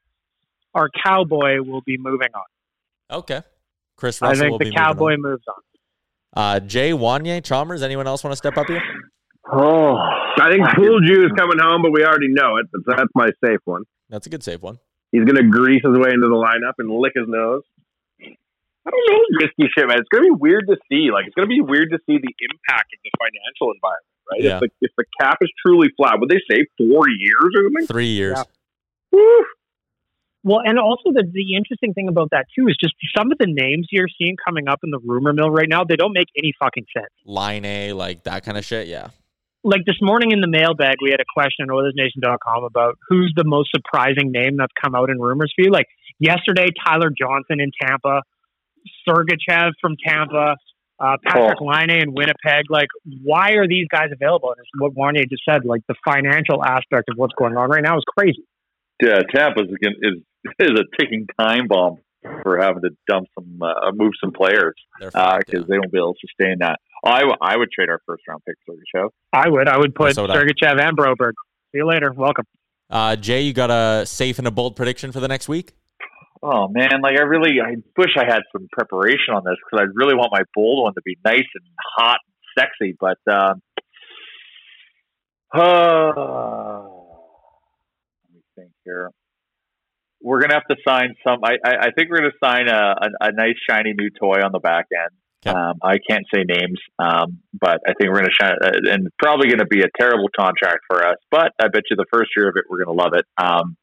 [0.73, 3.17] Our cowboy will be moving on.
[3.19, 3.41] Okay.
[3.95, 4.86] Kris I Russell think will the be moving on.
[4.86, 5.61] cowboy moves on.
[6.34, 7.82] Uh, Jay Wanye Chalmers.
[7.82, 8.82] Anyone else want to step up here?
[9.49, 12.65] Oh, I think Pool Jew is coming home, but we already know it.
[12.73, 13.84] But that's my safe one.
[14.09, 14.80] That's a good safe one.
[15.11, 17.61] He's going to grease his way into the lineup and lick his nose.
[18.88, 19.97] I don't know risky shit, man.
[19.97, 21.09] It's gonna be weird to see.
[21.09, 24.41] Like, it's gonna be weird to see the impact of the financial environment, right?
[24.41, 24.55] Yeah.
[24.55, 27.88] If, the, if the cap is truly flat, would they say four years or something?
[27.88, 28.38] Three years.
[30.45, 33.47] Well, and also the the interesting thing about that too is just some of the
[33.49, 35.84] names you're seeing coming up in the rumor mill right now.
[35.84, 37.09] They don't make any fucking sense.
[37.26, 38.88] Line A, like that kind of shit.
[38.88, 39.09] Yeah.
[39.63, 43.43] Like this morning in the mailbag, we had a question on OilersNation.com about who's the
[43.43, 45.71] most surprising name that's come out in rumors for you.
[45.71, 45.88] Like
[46.19, 48.21] yesterday, Tyler Johnson in Tampa,
[49.09, 50.57] Sergachev from Tampa,
[50.99, 52.69] uh, Patrik Laine in Winnipeg.
[52.69, 52.87] Like,
[53.23, 54.51] why are these guys available?
[54.51, 55.65] And it's what Wanye just said.
[55.65, 58.45] Like the financial aspect of what's going on right now is crazy.
[59.01, 60.23] Yeah, Tampa's again is
[60.59, 61.97] is a ticking time bomb
[62.43, 66.19] for having to dump some uh, move some players because they won't be able to
[66.27, 66.79] sustain that.
[67.03, 69.13] I, w- I would trade our first round pick for the show.
[69.31, 69.67] I would.
[69.67, 71.33] I would put So would Sergachev and Broberg.
[71.71, 72.11] See you later.
[72.11, 72.45] Welcome.
[72.89, 75.73] Uh, Jay, you got a safe and a bold prediction for the next week?
[76.47, 79.87] Oh man, like I really, I wish I had some preparation on this because I
[79.95, 81.63] really want my bold one to be nice and
[81.97, 82.95] hot and sexy.
[82.99, 83.63] But um,
[85.51, 86.11] uh,
[88.21, 89.09] let me think here.
[90.21, 91.39] We're gonna have to sign some.
[91.43, 94.51] I, I, I think we're gonna sign a, a, a nice shiny new toy on
[94.51, 95.55] the back end.
[95.55, 99.49] Um, I can't say names, um, but I think we're gonna shine, uh, and probably
[99.49, 101.17] gonna be a terrible contract for us.
[101.31, 103.25] But I bet you the first year of it, we're gonna love it.
[103.35, 103.77] Um,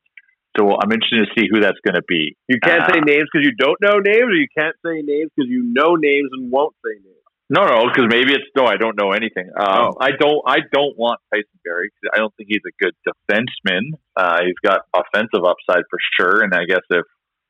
[0.59, 2.37] so I'm interested to see who that's going to be.
[2.49, 5.31] You can't Uh, say names because you don't know names, or you can't say names
[5.37, 7.17] because you know names and won't say names.
[7.51, 8.65] No, no, because maybe it's no.
[8.65, 9.51] I don't know anything.
[9.59, 9.97] Um, Oh.
[10.01, 10.41] I don't.
[10.47, 11.91] I don't want Tyson Barrie.
[11.91, 13.93] 'cause I don't think he's a good defenseman.
[14.17, 17.05] Uh, he's got offensive upside for sure, and I guess if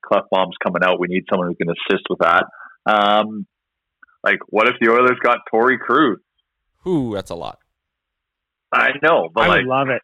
[0.05, 2.47] Klefbom's coming out, we need someone who can assist with that.
[2.87, 3.47] Um,
[4.25, 6.19] like, what if the Oilers got Torey Krug?
[6.87, 7.59] Ooh, that's a lot.
[8.73, 10.03] I know, but I like, love it.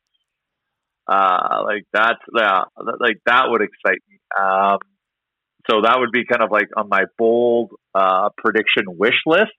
[1.09, 4.19] Uh, like that's yeah, that- like that would excite me.
[4.39, 4.79] Um,
[5.71, 9.53] so that would be kind of like on my bold uh, prediction wish list.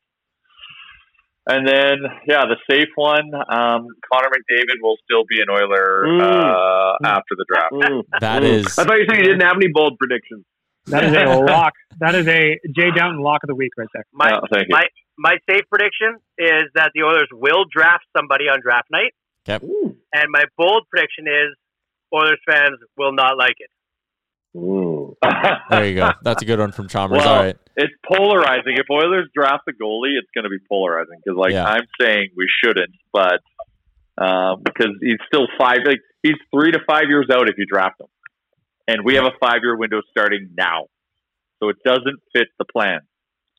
[1.48, 1.98] And then,
[2.28, 7.46] yeah, the safe one, um, Connor McDavid will still be an Oiler uh, after the
[7.50, 7.74] draft.
[8.22, 8.46] That Mm.
[8.46, 10.46] is- I thought you said you didn't have any bold predictions.
[10.88, 11.74] That is a lock.
[12.00, 14.04] That is a Jay Downton lock of the week right there.
[14.14, 14.76] My, Oh, thank you.
[14.76, 14.86] my
[15.18, 19.12] my safe prediction is that the Oilers will draft somebody on draft night,
[19.50, 19.66] Okay.
[20.14, 21.56] and my bold prediction is
[22.14, 23.70] Oilers fans will not like it.
[25.70, 26.12] There you go.
[26.24, 27.20] That's a good one from Chalmers.
[27.20, 27.58] Well, All right.
[27.76, 28.78] it's polarizing.
[28.78, 31.66] If Oilers draft a goalie, it's going to be polarizing because, like, Yeah.
[31.66, 33.40] I'm saying we shouldn't, but
[34.18, 38.02] um, because he's still five, like he's three to five years out if you draft
[38.02, 38.08] him,
[38.88, 40.88] and we have a five-year window starting now,
[41.60, 43.00] so it doesn't fit the plan.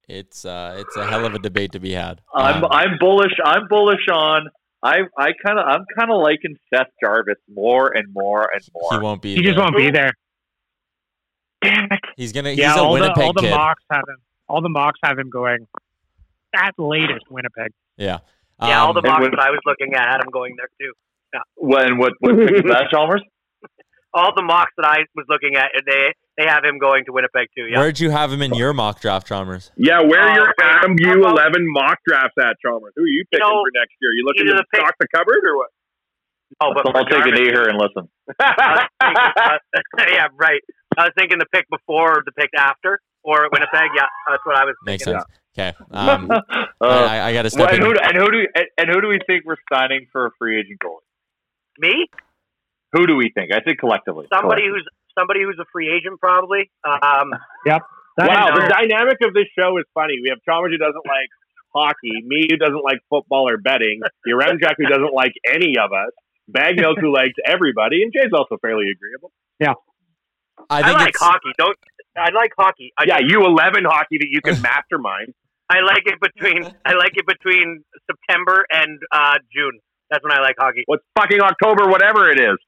[0.09, 2.21] It's uh, it's a hell of a debate to be had.
[2.35, 3.33] I'm Um, I'm bullish.
[3.45, 4.49] I'm bullish on.
[4.83, 8.91] I I kind of I'm kind of liking Seth Jarvis more and more and more.
[8.93, 9.35] he won't be.
[9.35, 10.13] He just won't be there.
[11.63, 12.01] Damn it.
[12.17, 12.51] He's gonna.
[12.51, 13.51] yeah, he's a all the, all the kid.
[13.51, 14.17] mocks have him.
[14.49, 15.67] All the mocks have him going
[16.55, 17.73] at latest Winnipeg.
[17.97, 18.19] Yeah.
[18.63, 20.69] Yeah, all Um, the mocks when- that I was looking at had him going there
[20.81, 20.93] too.
[21.57, 23.23] When what what pick is that, Chalmers?
[24.13, 27.13] All the mocks that I was looking at, and they they have him going to
[27.13, 27.67] Winnipeg too.
[27.71, 27.79] Yeah.
[27.79, 29.71] Where'd you have him in your mock draft, Chalmers?
[29.77, 32.93] Yeah, where are Uh, your wait, Atom U eleven mock drafts at, Chalmers?
[32.97, 34.11] Who are you picking know, for next year?
[34.17, 35.69] You looking either to the pick- stock the cupboard or what?
[36.63, 38.09] Oh, but I'll take a knee here and listen.
[38.41, 39.59] Thinking- uh,
[40.09, 40.61] yeah, right.
[40.99, 43.91] I was thinking the pick before or the pick after, or Winnipeg.
[43.97, 45.21] Yeah, that's what I was Makes thinking.
[45.23, 45.39] sense.
[45.57, 45.73] Okay.
[45.93, 46.31] Um,
[46.83, 47.85] Uh, I, I got to well, step and, in.
[47.85, 50.59] who, and who do and, and who do we think we're signing for a free
[50.59, 51.05] agent goalie?
[51.79, 52.07] Me,
[52.95, 53.53] Who do we think?
[53.53, 54.27] I think collectively.
[54.35, 54.89] somebody who's
[55.21, 56.71] somebody who's a free agent, probably.
[56.85, 57.83] Um, Yep.
[58.17, 60.17] wow, the dynamic of this show is funny.
[60.23, 61.29] We have Chalmers who doesn't like
[61.73, 65.93] hockey, me who doesn't like football or betting, The Jack who doesn't like any of
[65.93, 66.13] us,
[66.49, 69.31] Baggedmilk who likes everybody, and Jay's also fairly agreeable.
[70.69, 71.53] I I, think like it's, hockey.
[71.59, 71.77] Don't
[72.17, 72.93] I like hockey?
[72.99, 75.35] I Yeah, U eleven hockey that you can mastermind.
[75.69, 79.79] I like it between I like it between September and uh, June.
[80.11, 80.83] That's when I like hockey.
[80.87, 82.59] What's fucking October, whatever it is.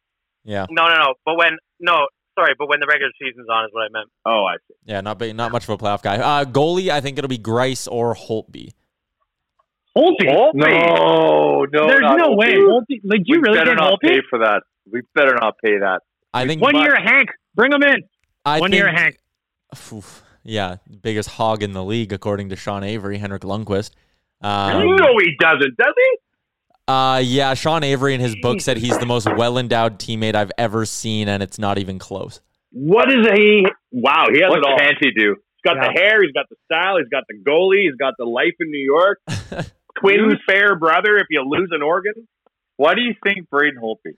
[0.44, 0.66] Yeah.
[0.70, 1.14] No, no, no.
[1.24, 2.06] But when no,
[2.38, 4.08] sorry, but when the regular season's on is what I meant.
[4.24, 4.74] Oh, I see.
[4.84, 6.16] Yeah, not big, not much of a playoff guy.
[6.18, 8.72] Uh, goalie, I think it'll be Greiss or Holtby.
[9.96, 10.54] Holtby.
[10.54, 12.36] No, no, There's not no Holtby.
[12.38, 12.54] way.
[12.54, 14.08] Holtby, like, do you we really better get not Holtby?
[14.08, 14.62] pay for that.
[14.90, 16.00] We better not pay that.
[16.34, 17.28] I think One but- year, Hank.
[17.54, 18.02] Bring him in.
[18.44, 19.18] I One think, year, Hank.
[19.92, 23.90] Oof, yeah, biggest hog in the league according to Sean Avery, Henrik Lundqvist.
[24.40, 26.18] Um, no, he doesn't, does he?
[26.92, 30.52] Uh, yeah, Sean Avery in his book said he's the most well endowed teammate I've
[30.58, 32.40] ever seen, and it's not even close.
[32.70, 33.66] What is he?
[33.90, 34.78] Wow, he has What it all.
[34.78, 35.36] can't he do?
[35.36, 38.24] He's got the hair, he's got the style, he's got the goalie, he's got the
[38.24, 39.20] life in New York.
[40.00, 42.14] Twin fair brother if you lose an organ.
[42.76, 44.16] Why do you think Braden Holtby?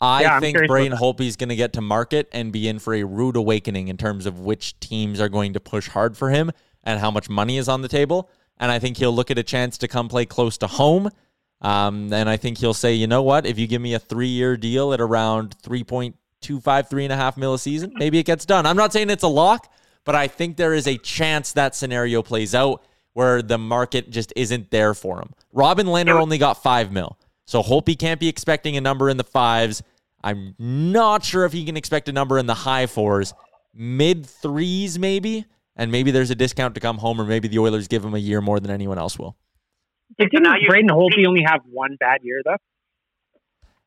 [0.00, 2.94] I Yeah, think Braden about Holtby's going to get to market and be in for
[2.94, 6.50] a rude awakening in terms of which teams are going to push hard for him
[6.84, 8.30] and how much money is on the table.
[8.58, 11.10] And I think he'll look at a chance to come play close to home.
[11.60, 13.46] Um, and I think he'll say, you know what?
[13.46, 17.36] If you give me a three year deal at around 3.25, three and a half
[17.36, 18.66] mil a season, maybe it gets done.
[18.66, 19.72] I'm not saying it's a lock,
[20.04, 22.84] but I think there is a chance that scenario plays out
[23.14, 25.32] where the market just isn't there for him.
[25.52, 27.18] Robin Lehner only got five mil.
[27.46, 29.82] So Holtby can't be expecting a number in the fives.
[30.22, 33.32] I'm not sure if he can expect a number in the high fours,
[33.72, 35.46] mid threes maybe,
[35.76, 38.18] and maybe there's a discount to come home, or maybe the Oilers give him a
[38.18, 39.36] year more than anyone else will.
[40.18, 42.56] Didn't now you- Braden Holtby only have one bad year though?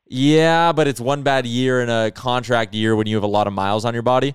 [0.06, 3.46] Yeah, but it's one bad year in a contract year when you have a lot
[3.46, 4.34] of miles on your body.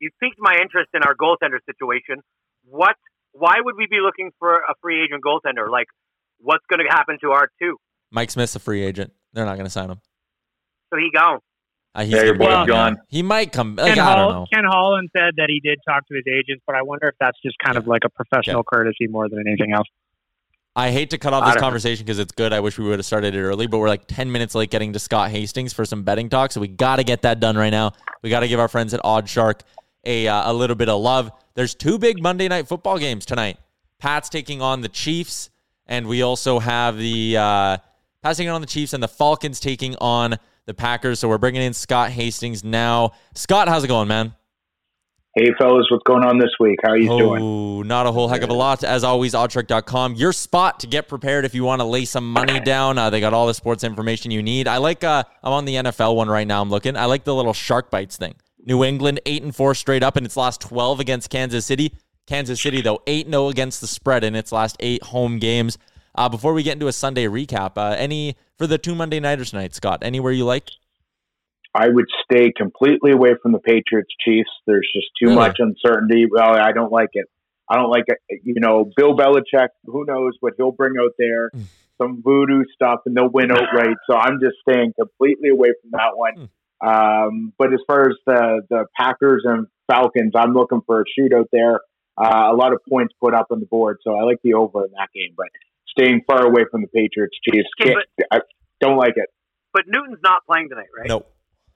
[0.00, 2.22] You piqued my interest in our goaltender situation.
[2.64, 2.94] What?
[3.32, 5.68] Why would we be looking for a free agent goaltender?
[5.68, 5.86] Like,
[6.38, 7.78] what's going to happen to our two?
[8.12, 9.12] Mike Smith's a free agent.
[9.32, 10.00] They're not going to sign him.
[10.92, 11.40] So he gone.
[11.96, 12.94] Uh, he's Yeah, your gonna boy's gone.
[12.94, 12.96] gone.
[13.08, 13.74] He might come.
[13.76, 14.46] Like, Ken, I don't know.
[14.52, 17.38] Ken Holland said that he did talk to his agents, but I wonder if that's
[17.42, 19.88] just kind of like a professional courtesy more than anything else.
[20.76, 22.52] I hate to cut off this conversation because it's good.
[22.52, 24.92] I wish we would have started it early, but we're like 10 minutes late getting
[24.94, 26.50] to Scott Hastings for some betting talk.
[26.50, 27.92] So we got to get that done right now.
[28.22, 29.60] We got to give our friends at OddsShark
[30.04, 31.30] a, uh, a little bit of love.
[31.54, 33.58] There's two big Monday night football games tonight.
[34.00, 35.48] Pat's taking on the Chiefs,
[35.86, 37.76] and we also have the uh,
[38.22, 41.20] Pat's taking on the Chiefs and the Falcons taking on the Packers.
[41.20, 43.12] So we're bringing in Scott Hastings now.
[43.36, 44.34] Scott, how's it going, man?
[45.36, 46.78] Hey, fellas, what's going on this week?
[46.84, 47.42] How are you doing?
[47.42, 48.84] Oh, not a whole heck of a lot.
[48.84, 50.14] As always, OddsShark.com.
[50.14, 52.98] Your spot to get prepared if you want to lay some money down.
[52.98, 54.68] Uh, they got all the sports information you need.
[54.68, 56.62] I like, uh, I'm on the NFL one right now.
[56.62, 56.96] I'm looking.
[56.96, 58.36] I like the little shark bites thing.
[58.64, 61.92] New England, 8 and 4 straight up and its lost 12 against Kansas City.
[62.28, 65.78] Kansas City, though, 8 0 against the spread in its last eight home games.
[66.14, 69.50] Uh, before we get into a Sunday recap, uh, any for the two Monday Nighters
[69.50, 70.04] tonight, Scott?
[70.04, 70.70] Anywhere you like?
[71.74, 74.50] I would stay completely away from the Patriots Chiefs.
[74.66, 75.36] There's just too Really?
[75.36, 76.26] much uncertainty.
[76.30, 77.26] Well, I don't like it.
[77.68, 78.18] I don't like it.
[78.44, 81.50] You know, Bill Belichick, who knows what he'll bring out there,
[82.00, 83.96] some voodoo stuff, and they'll win outright.
[84.08, 86.48] So I'm just staying completely away from that one.
[86.80, 91.46] Um, but as far as the, the Packers and Falcons, I'm looking for a shootout
[91.52, 91.80] there.
[92.16, 93.98] Uh, a lot of points put up on the board.
[94.04, 95.46] So I like the over in that game, but
[95.88, 97.68] staying far away from the Patriots Chiefs.
[97.80, 98.40] Okay, Can't- I
[98.80, 99.28] don't like it.
[99.72, 101.08] But Newton's not playing tonight, right?
[101.08, 101.33] Nope.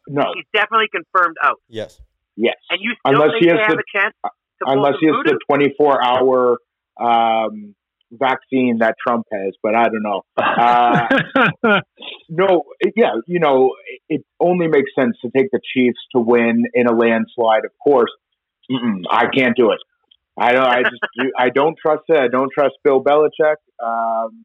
[0.08, 0.24] No.
[0.34, 1.60] He's definitely confirmed out.
[1.68, 2.00] Yes.
[2.36, 2.56] Yes.
[2.70, 4.30] And you still Unless think he they has have a chance to
[4.64, 5.38] pull unless some he has voodoo?
[5.38, 6.58] the 24 hour
[7.00, 7.74] um,
[8.10, 10.22] vaccine that Trump has, but I don't know.
[10.36, 11.80] Uh,
[12.28, 12.62] no,
[12.96, 13.72] yeah, you know,
[14.08, 17.64] it, it only makes sense to take the Chiefs to win in a landslide.
[17.64, 18.10] Of course,
[18.70, 19.78] Mm-mm, I can't do it.
[20.38, 20.66] I don't.
[20.66, 21.00] I just.
[21.18, 22.16] do- I don't trust it.
[22.16, 23.56] I don't trust Bill Belichick.
[23.82, 24.44] Um,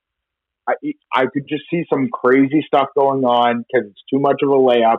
[0.68, 0.74] I
[1.14, 4.53] I could just see some crazy stuff going on because it's too much of a
[4.53, 4.97] layup.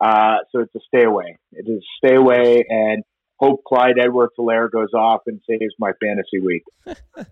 [0.00, 1.36] Uh, so it's a stay away.
[1.52, 3.02] It is stay away and
[3.38, 6.62] hope Clyde Edwards Helaire goes off and saves my fantasy week.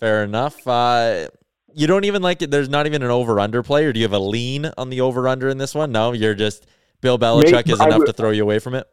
[0.00, 0.66] Fair enough.
[0.66, 1.28] Uh,
[1.72, 2.50] you don't even like it.
[2.50, 5.00] There's not even an over under play, or do you have a lean on the
[5.00, 5.92] over under in this one?
[5.92, 6.66] No, you're just
[7.00, 8.86] Bill Belichick Maybe is enough would- to throw you away from it.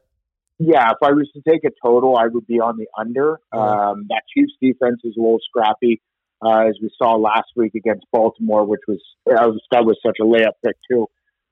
[0.63, 3.39] Yeah, if I was to take a total, I would be on the under.
[3.51, 5.99] Um, that Chiefs defense is a little scrappy,
[6.45, 10.17] uh, as we saw last week against Baltimore, which was that was, that was such
[10.21, 11.07] a layup pick too.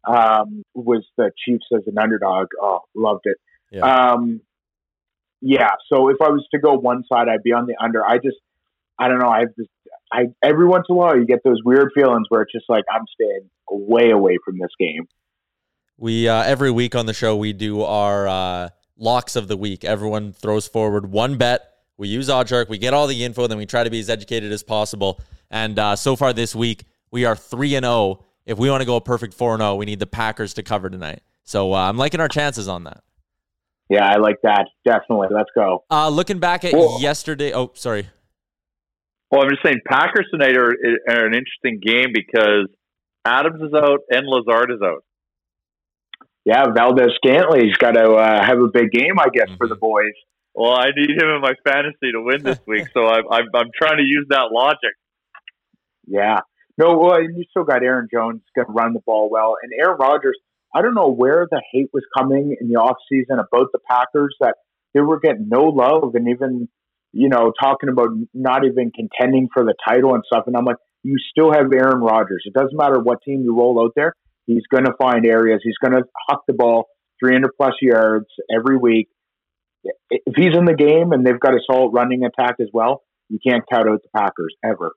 [0.08, 2.48] Um, was the Chiefs as an underdog?
[2.62, 3.38] Oh, loved it.
[3.72, 4.12] Yeah.
[4.12, 4.42] Um,
[5.42, 5.72] yeah.
[5.92, 8.06] So if I was to go one side, I'd be on the under.
[8.06, 8.38] I just,
[8.98, 9.30] I don't know.
[9.30, 9.68] I have this.
[10.12, 12.84] I every once in a while you get those weird feelings where it's just like
[12.92, 15.08] I'm staying way away from this game.
[15.98, 19.86] We uh, every week on the show we do our uh, locks of the week.
[19.86, 21.70] Everyone throws forward one bet.
[21.98, 22.70] We use OddsShark.
[22.70, 25.20] We get all the info, then we try to be as educated as possible.
[25.52, 28.26] And uh, so far this week, we are three and zero.
[28.46, 30.64] If we want to go a perfect four and zero, we need the Packers to
[30.64, 31.22] cover tonight.
[31.44, 33.04] So uh, I'm liking our chances on that.
[33.90, 34.68] Yeah, I like that.
[34.86, 35.30] Definitely.
[35.32, 35.84] Let's go.
[35.90, 37.54] Uh, looking back at Well- yesterday.
[37.54, 38.08] Oh, sorry.
[39.32, 40.72] Well, I'm just saying Packers tonight are,
[41.08, 42.68] are an interesting game because
[43.26, 45.04] Adams is out and Lazard is out.
[46.46, 50.14] Yeah, Valdez Scantley's got to uh, have a big game, I guess, for the boys.
[50.56, 53.70] Well, I need him in my fantasy to win this week, so I'm, I'm I'm
[53.80, 54.80] trying to use that logic.
[56.12, 56.40] Yeah.
[56.80, 59.56] No, well, and you still got Aaron Jones going to run the ball well.
[59.62, 60.38] And Aaron Rodgers,
[60.74, 64.56] I don't know where the hate was coming in the offseason about the Packers that
[64.94, 66.70] they were getting no love and even,
[67.12, 70.46] you know, talking about not even contending for the title and stuff.
[70.48, 72.44] And I'm like, you still have Aaron Rodgers.
[72.46, 74.14] It doesn't matter what team you roll out there.
[74.46, 75.60] He's going to find areas.
[75.62, 76.88] He's going to huck the ball
[77.20, 79.10] 300 plus yards every week.
[80.10, 83.38] If he's in the game and they've got a solid running attack as well, you
[83.46, 84.94] can't count out the Packers ever.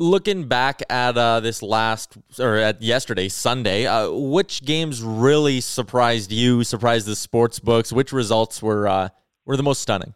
[0.00, 6.32] Looking back at uh, this last or at yesterday, Sunday, uh, which games really surprised
[6.32, 6.64] you?
[6.64, 7.92] Surprised the sports books?
[7.92, 9.10] Which results were uh,
[9.44, 10.14] were the most stunning?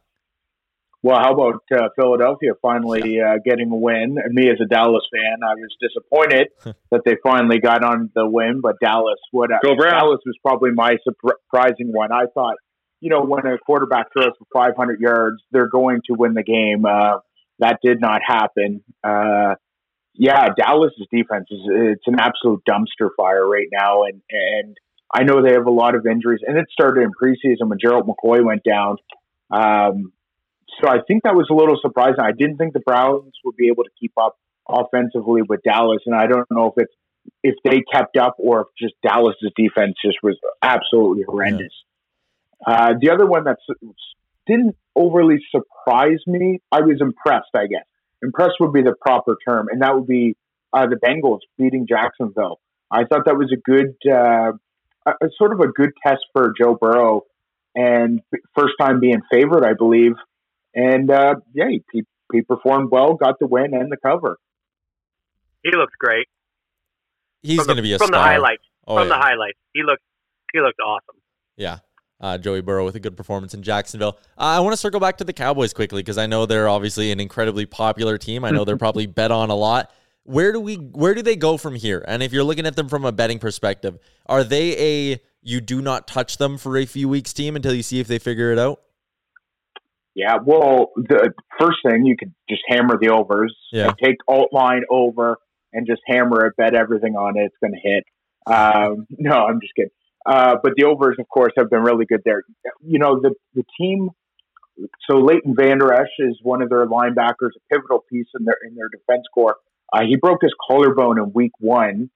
[1.03, 4.17] Well, how about uh, Philadelphia finally uh, getting a win?
[4.17, 6.49] And me as a Dallas fan, I was disappointed
[6.91, 8.63] that they finally got on the win.
[8.63, 9.93] But Dallas, what Go Browns.
[9.93, 12.11] Dallas was probably my surprising one.
[12.11, 12.57] I thought,
[13.01, 16.87] you know, when a quarterback throws for 500 yards, they're going to win the game.
[16.87, 17.19] Uh,
[17.59, 18.83] that did not happen.
[19.07, 19.57] Uh,
[20.15, 24.77] yeah, Dallas's defense is it's an absolute dumpster fire right now, and and
[25.13, 28.07] I know they have a lot of injuries, and it started in preseason when Gerald
[28.07, 28.97] McCoy went down.
[29.51, 30.13] Um,
[30.81, 32.21] so I think that was a little surprising.
[32.21, 34.39] I didn't think the Browns would be able to keep up
[34.69, 36.95] offensively with Dallas, and I don't know if it's
[37.43, 41.73] if they kept up or if just Dallas's defense just was absolutely horrendous.
[42.65, 43.59] Uh, the other one that
[44.47, 47.51] didn't overly surprise me, I was impressed.
[47.55, 47.85] I guess
[48.23, 50.37] impressed would be the proper term, and that would be
[50.73, 52.61] uh, the Bengals beating Jacksonville.
[52.91, 54.53] I thought that was a good, uh,
[55.07, 57.23] a, a sort of a good test for Joe Burrow,
[57.75, 58.21] and
[58.57, 60.13] first time being favored, I believe.
[60.75, 62.03] And uh, yeah, he, he,
[62.33, 64.39] he performed well, got the win and the cover.
[65.63, 66.27] He looks great.
[67.43, 68.21] He's going to be a from star.
[68.21, 68.63] the highlights.
[68.87, 69.17] Oh, from yeah.
[69.17, 70.03] the highlights, he looked
[70.53, 71.21] he looked awesome.
[71.57, 71.79] Yeah.
[72.21, 74.19] Uh, Joey Burrow with a good performance in Jacksonville.
[74.39, 77.11] Uh, I want to circle back to the Cowboys quickly because I know they're obviously
[77.11, 78.45] an incredibly popular team.
[78.45, 79.93] I know they're probably bet on a lot.
[80.23, 82.03] Where do we where do they go from here?
[82.09, 85.83] And if you're looking at them from a betting perspective, are they a you do
[85.83, 88.59] not touch them for a few weeks team until you see if they figure it
[88.59, 88.81] out?
[90.15, 93.55] Yeah, well, the first thing you could just hammer the overs.
[93.73, 93.89] Yeah.
[93.89, 95.39] and take alt line over
[95.73, 97.47] and just hammer it, bet everything on it.
[97.47, 98.05] It's going to hit.
[98.47, 99.91] Um, no, I'm just kidding.
[100.27, 102.43] Uh, but the overs, of course, have been really good there.
[102.83, 104.11] You know, the the team.
[105.09, 108.75] So Leighton Vander Esch is one of their linebackers, a pivotal piece in their in
[108.75, 109.57] their defense core.
[109.93, 112.11] Uh, he broke his collarbone in week one,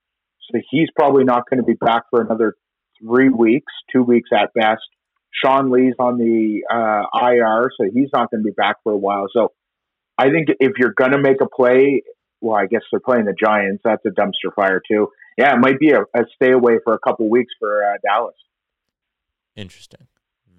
[0.51, 2.55] so he's probably not going to be back for another
[3.01, 4.83] three weeks, two weeks at best.
[5.45, 8.97] Sean Lee's on the uh, IR, so he's not going to be back for a
[8.97, 9.27] while.
[9.33, 9.53] So
[10.17, 12.03] I think if you're going to make a play,
[12.41, 13.83] well, I guess they're playing the Giants.
[13.85, 15.09] That's a dumpster fire too.
[15.39, 18.35] Yeah, it might be a, a stay away for a couple weeks for uh, Dallas.
[19.55, 20.09] Interesting.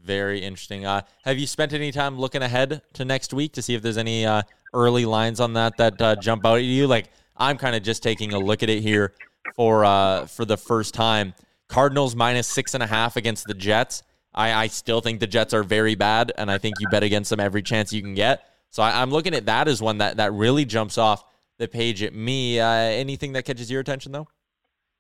[0.02, 0.86] Very interesting.
[0.86, 3.98] Uh, have you spent any time looking ahead to next week to see if there's
[3.98, 4.42] any uh,
[4.74, 6.88] early lines on that that uh, jump out at you?
[6.88, 9.14] Like I'm kind of just taking a look at it here
[9.54, 11.34] for uh, for the first time.
[11.68, 14.04] Cardinals minus six and a half against the Jets.
[14.34, 17.30] I, I still think the Jets are very bad, and I think you bet against
[17.30, 18.48] them every chance you can get.
[18.70, 21.26] So I, I'm looking at that as one that that really jumps off
[21.58, 22.62] the page at me.
[22.62, 24.28] Uh, anything that catches your attention though?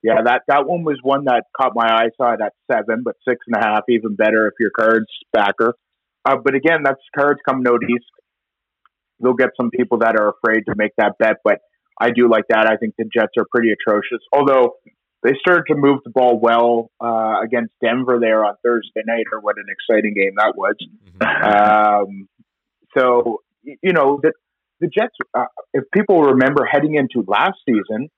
[0.01, 2.09] Yeah, that that one was one that caught my eye.
[2.15, 5.75] Saw it at seven, but six and a half, even better if your cards backer.
[6.25, 8.05] Uh, but again, that's cards come out east.
[9.21, 11.59] They'll get some people that are afraid to make that bet, but
[11.99, 12.65] I do like that.
[12.65, 14.23] I think the Jets are pretty atrocious.
[14.31, 14.75] Although
[15.23, 19.41] they started to move the ball well uh, against Denver there on Thursday night, or
[19.41, 20.75] what an exciting game that was.
[21.21, 22.29] Um,
[22.97, 24.31] so you know the
[24.79, 25.15] the Jets.
[25.33, 28.09] Uh, if people remember heading into last season,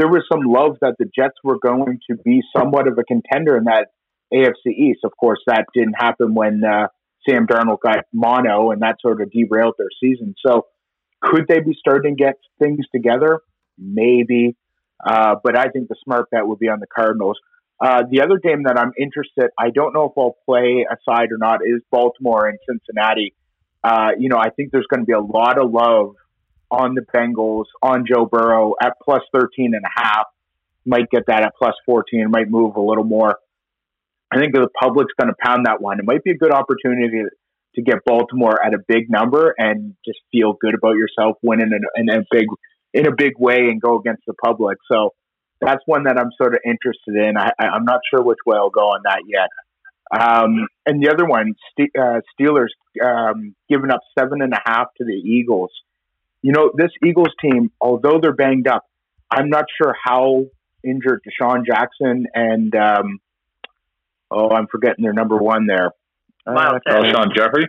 [0.00, 3.54] there was some love that the Jets were going to be somewhat of a contender
[3.58, 3.88] in that
[4.32, 5.00] AFC East.
[5.04, 6.86] Of course, that didn't happen when uh,
[7.28, 10.34] Sam Darnold got mono, and that sort of derailed their season.
[10.44, 10.66] So,
[11.20, 13.40] could they be starting to get things together?
[13.76, 14.56] Maybe,
[15.06, 17.38] uh, but I think the smart bet would be on the Cardinals.
[17.78, 21.36] Uh, the other game that I'm interested, I don't know if I'll play aside or
[21.38, 23.34] not, is Baltimore and Cincinnati.
[23.84, 26.14] Uh, you know, I think there's going to be a lot of love
[26.70, 30.26] on the Bengals, on Joe Burrow at plus 13 and a half.
[30.86, 33.36] Might get that at plus 14, might move a little more.
[34.32, 35.98] I think the public's going to pound that one.
[35.98, 37.30] It might be a good opportunity to,
[37.82, 42.14] get Baltimore at a big number and just feel good about yourself winning in, in
[42.14, 42.44] a big
[42.92, 44.76] in a big way and go against the public.
[44.92, 45.14] So
[45.62, 47.38] that's one that I'm sort of interested in.
[47.38, 49.48] I, am not sure which way I'll go on that yet.
[50.12, 52.70] Um, and the other one, uh, Steelers
[53.02, 55.70] um, giving up seven and a half to the Eagles.
[56.42, 58.84] You know, this Eagles team, although they're banged up,
[59.30, 60.46] I'm not sure how
[60.82, 63.18] injured DeSean Jackson and um,
[64.30, 65.90] oh, I'm forgetting their number one there.
[66.46, 67.66] Uh, Alshon Jeffery.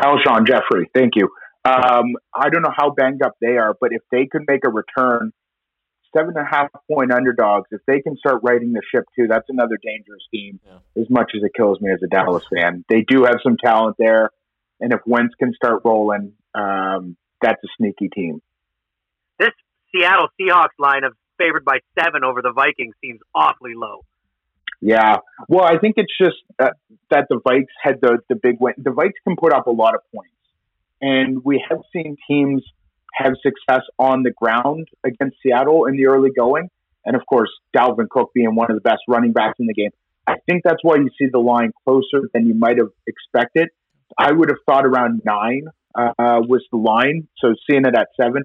[0.00, 1.28] Alshon Jeffery, Thank you.
[1.64, 4.70] Um, I don't know how banged up they are, but if they could make a
[4.70, 5.32] return,
[6.16, 9.46] seven and a half point underdogs, if they can start righting the ship too, that's
[9.48, 10.60] another dangerous team.
[10.64, 11.02] Yeah.
[11.02, 13.96] As much as it kills me as a Dallas fan, they do have some talent
[13.98, 14.30] there,
[14.80, 18.40] and if Wentz can start rolling, um, that's a sneaky team.
[19.38, 19.50] This
[19.94, 24.04] Seattle Seahawks line of favored by seven over the Vikings seems awfully low.
[24.80, 25.16] Yeah.
[25.48, 26.74] Well, I think it's just that,
[27.10, 28.74] that the Vikes had the, the big win.
[28.76, 30.34] The Vikes can put up a lot of points.
[31.00, 32.62] And we have seen teams
[33.14, 36.68] have success on the ground against Seattle in the early going.
[37.04, 39.90] And of course, Dalvin Cook being one of the best running backs in the game.
[40.26, 43.68] I think that's why you see the line closer than you might have expected.
[44.16, 45.68] I would have thought around nine
[45.98, 47.28] uh, was the line.
[47.38, 48.44] So seeing it at seven,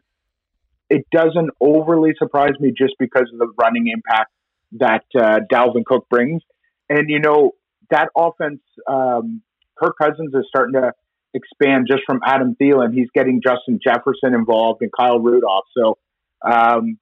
[0.90, 4.32] it doesn't overly surprise me just because of the running impact
[4.74, 6.42] that uh, Dalvin Cook brings.
[6.90, 7.52] And, you know,
[7.90, 9.42] that offense, um,
[9.78, 10.92] Kirk Cousins is starting to
[11.34, 12.94] expand just from Adam Thielen.
[12.94, 15.66] He's getting Justin Jefferson involved and Kyle Rudolph.
[15.76, 15.98] So
[16.46, 16.98] um,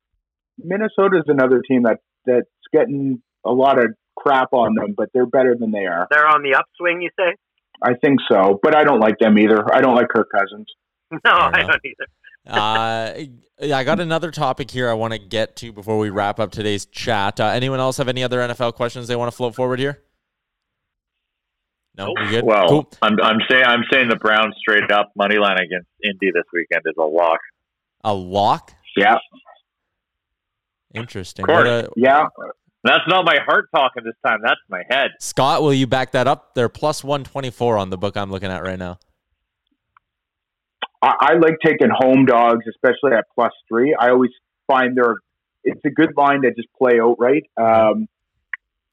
[0.57, 5.25] Minnesota is another team that that's getting a lot of crap on them, but they're
[5.25, 6.07] better than they are.
[6.11, 7.35] They're on the upswing, you say?
[7.84, 9.73] I think so, but I don't like them either.
[9.73, 10.67] I don't like Kirk Cousins.
[11.25, 12.07] No, I don't either.
[12.47, 16.51] uh, I got another topic here I want to get to before we wrap up
[16.51, 17.39] today's chat.
[17.39, 20.01] Uh, anyone else have any other NFL questions they want to float forward here?
[21.97, 22.45] No, we good.
[22.45, 22.89] Well, cool.
[23.01, 26.84] I'm I'm saying I'm saying the Browns straight up money line against Indy this weekend
[26.86, 27.39] is a lock.
[28.05, 28.73] A lock?
[28.95, 29.17] Yeah.
[30.93, 31.43] Interesting.
[31.43, 31.67] Of course.
[31.67, 32.27] A- Yeah.
[32.84, 34.39] That's not my heart talking this time.
[34.43, 35.11] That's my head.
[35.19, 36.55] Scott, will you back that up?
[36.55, 38.97] They're plus 124 on the book I'm looking at right now.
[41.01, 43.95] I, I like taking home dogs, especially at plus three.
[43.99, 44.32] I always
[44.67, 45.17] find they're
[45.63, 47.43] it's a good line to just play outright.
[47.55, 48.07] Um,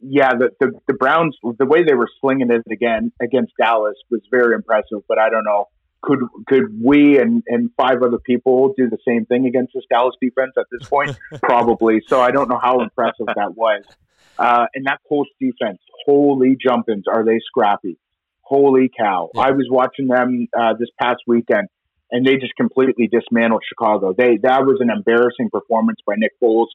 [0.01, 4.21] yeah, the, the the Browns, the way they were slinging it again against Dallas was
[4.31, 5.01] very impressive.
[5.09, 5.69] But I don't know,
[6.09, 10.15] could could we and and five other people do the same thing against this Dallas
[10.21, 11.19] defense at this point?
[11.43, 12.01] Probably.
[12.09, 13.85] So I don't know how impressive that was.
[14.39, 17.99] Uh, and that Colts defense, holy jumpins, are they scrappy?
[18.41, 19.29] Holy cow!
[19.37, 21.69] I was watching them uh, this past weekend,
[22.11, 24.15] and they just completely dismantled Chicago.
[24.17, 26.69] They that was an embarrassing performance by Nick Foles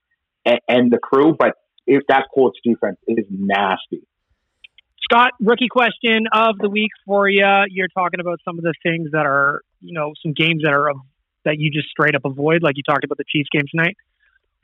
[0.46, 1.54] and, and the crew, but
[1.88, 4.04] if that Colts defense is nasty.
[5.04, 7.46] Scott, rookie question of the week for you.
[7.70, 10.92] You're talking about some of the things that are, you know, some games that are
[11.46, 13.98] that you just straight up avoid, like you talked about the Chiefs game tonight.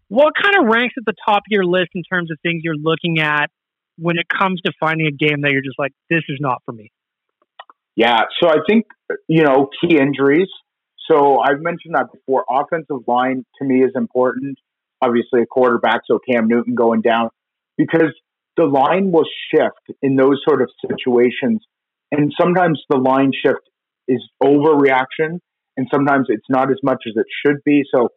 [0.07, 2.75] What kind of ranks at the top of your list in terms of things you're
[2.75, 3.51] looking at
[3.97, 6.71] when it comes to finding a game that you're just like, this is not for
[6.71, 6.91] me?
[7.95, 8.85] Yeah, so I think
[9.27, 10.47] you know key injuries.
[11.11, 12.45] So I've mentioned that before.
[12.49, 14.57] Offensive line to me is important.
[15.01, 17.29] Obviously, a quarterback, so Cam Newton going down
[17.77, 18.13] because
[18.59, 21.63] the line will shift in those sort of situations,
[22.11, 23.61] and sometimes the line shift
[24.09, 25.39] is overreaction,
[25.77, 27.83] and sometimes it's not as much as it should be.
[27.95, 28.09] So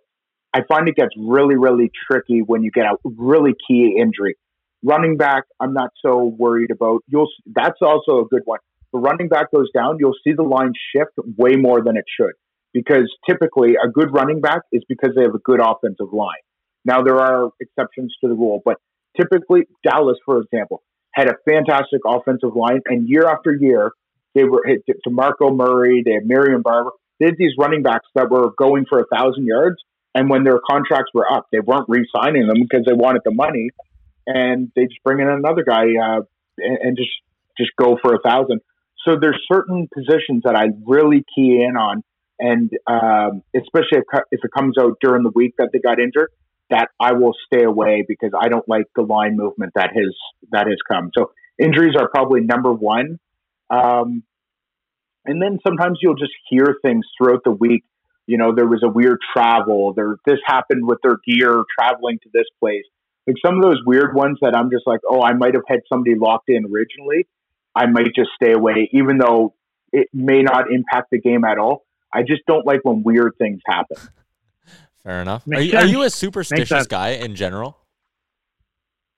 [0.52, 4.34] I find it gets really, really tricky when you get a really key injury.
[4.82, 7.02] Running back, I'm not so worried about.
[7.06, 8.58] You'll that's also a good one.
[8.92, 12.32] The running back goes down, you'll see the line shift way more than it should
[12.74, 16.42] because typically a good running back is because they have a good offensive line.
[16.84, 18.78] Now there are exceptions to the rule, but
[19.20, 20.82] typically Dallas, for example,
[21.12, 23.92] had a fantastic offensive line, and year after year
[24.34, 26.90] they were hit DeMarco Murray, they had Marion Barber,
[27.20, 29.76] they had these running backs that were going for a thousand yards,
[30.14, 33.70] and when their contracts were up, they weren't re-signing them because they wanted the money.
[34.26, 36.20] and they just bring in another guy uh,
[36.58, 37.10] and, and just
[37.58, 38.60] just go for a thousand.
[39.06, 42.02] So there's certain positions that I really key in on,
[42.38, 46.30] and um, especially if, if it comes out during the week that they got injured,
[46.72, 50.14] that I will stay away because I don't like the line movement that has
[50.50, 51.10] that has come.
[51.16, 53.18] So injuries are probably number one.
[53.70, 54.24] Um,
[55.24, 57.84] and then sometimes you'll just hear things throughout the week.
[58.26, 59.92] You know, there was a weird travel.
[59.94, 62.84] There, this happened with their gear traveling to this place.
[63.26, 65.80] Like some of those weird ones that I'm just like, oh, I might have had
[65.88, 67.28] somebody locked in originally.
[67.74, 69.54] I might just stay away, even though
[69.92, 71.84] it may not impact the game at all.
[72.12, 73.96] I just don't like when weird things happen.
[75.04, 75.44] Fair enough.
[75.52, 77.76] Are you, are you, a superstitious guy in general?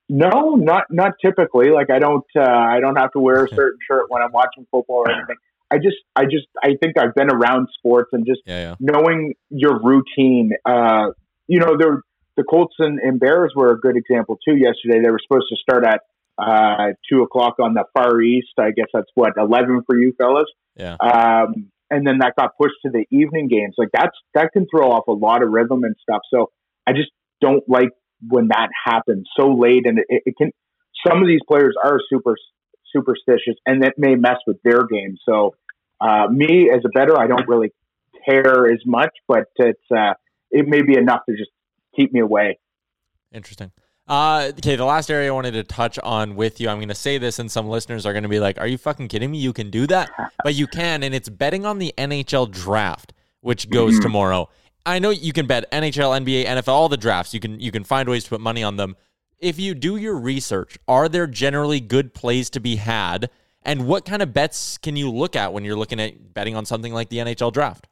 [0.09, 1.71] No, not not typically.
[1.71, 4.67] Like I don't uh, I don't have to wear a certain shirt when I'm watching
[4.71, 5.37] football or anything.
[5.71, 8.75] I just I just I think I've been around sports and just yeah, yeah.
[8.81, 10.53] knowing your routine.
[10.65, 11.09] Uh,
[11.49, 12.01] you know, the
[12.37, 14.57] the Colts and, and Bears were a good example too.
[14.57, 16.01] Yesterday, they were supposed to start at
[16.39, 18.53] uh, two o'clock on the far east.
[18.59, 20.51] I guess that's what eleven for you fellas.
[20.77, 20.97] Yeah.
[20.97, 23.75] Um, and then that got pushed to the evening games.
[23.79, 26.23] Like that's that can throw off a lot of rhythm and stuff.
[26.33, 26.51] So
[26.87, 27.91] I just don't like
[28.27, 30.51] when that happens so late, and it, it can.
[31.07, 32.37] Some of these players are super
[32.95, 35.17] superstitious, and that may mess with their game.
[35.29, 35.55] So
[36.01, 37.73] uh, me as a better, I don't really
[38.29, 40.15] care as much, but it's uh,
[40.51, 41.51] it may be enough to just
[41.97, 42.59] keep me away.
[43.33, 43.73] Interesting.
[44.07, 46.95] Uh, okay, the last area I wanted to touch on with you, I'm going to
[46.95, 49.39] say this, and some listeners are going to be like, "Are you fucking kidding me?
[49.39, 50.11] You can do that?"
[50.43, 54.03] but you can, and it's betting on the NHL draft, which goes mm-hmm.
[54.03, 54.49] tomorrow.
[54.85, 57.33] I know you can bet NHL, NBA, NFL, all the drafts.
[57.33, 58.97] You can you can find ways to put money on them.
[59.39, 63.31] If you do your research, are there generally good plays to be had?
[63.63, 66.67] And what kind of bets can you look at when you're looking at betting on
[66.67, 67.89] something like the NHL draft?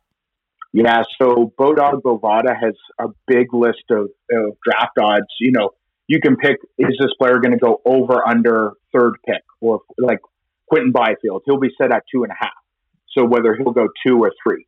[0.75, 5.27] Yeah, so Bodog Bovada has a big list of, of draft odds.
[5.41, 5.71] You know,
[6.13, 10.19] you can pick is this player going to go over under third pick or like
[10.67, 12.51] Quinton Byfield, he'll be set at two and a half.
[13.17, 14.67] So whether he'll go two or three.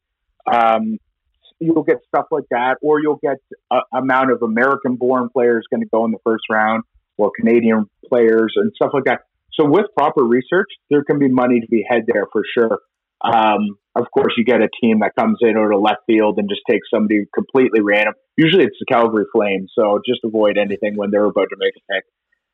[0.50, 0.98] Um,
[1.60, 3.36] you'll get stuff like that, or you'll get
[3.70, 6.84] a amount of American born players going to go in the first round,
[7.18, 9.20] or Canadian players and stuff like that.
[9.52, 12.78] So with proper research, there can be money to be had there for sure.
[13.24, 16.48] Um, of course, you get a team that comes in or to left field and
[16.48, 18.14] just takes somebody completely random.
[18.36, 21.92] Usually, it's the Calgary Flames, so just avoid anything when they're about to make a
[21.92, 22.04] pick.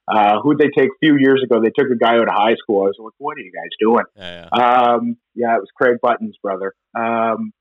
[0.07, 1.61] Uh, who they take a few years ago?
[1.63, 2.83] They took a guy out of high school.
[2.83, 4.93] I was like, "What are you guys doing?" Yeah, yeah.
[4.93, 6.75] Um, yeah it was Craig Button's brother.
[6.99, 7.53] Um,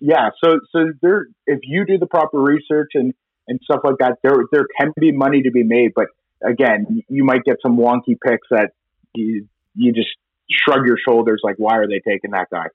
[0.00, 3.14] yeah, so so there, if you do the proper research and
[3.48, 5.92] and stuff like that, there there can be money to be made.
[5.94, 6.06] But
[6.44, 8.70] again, you might get some wonky picks that
[9.14, 10.08] you you just
[10.50, 12.66] shrug your shoulders like, why are they taking that guy?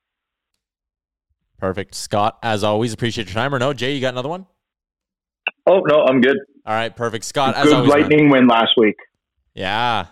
[1.59, 2.37] Perfect, Scott.
[2.43, 3.55] As always, appreciate your time.
[3.55, 4.45] Or no, Jay, you got another one?
[5.65, 6.37] Oh no, I'm good.
[6.65, 7.55] All right, perfect, Scott.
[7.63, 8.31] Good always, lightning man.
[8.31, 8.95] win last week.
[9.53, 10.07] Yeah,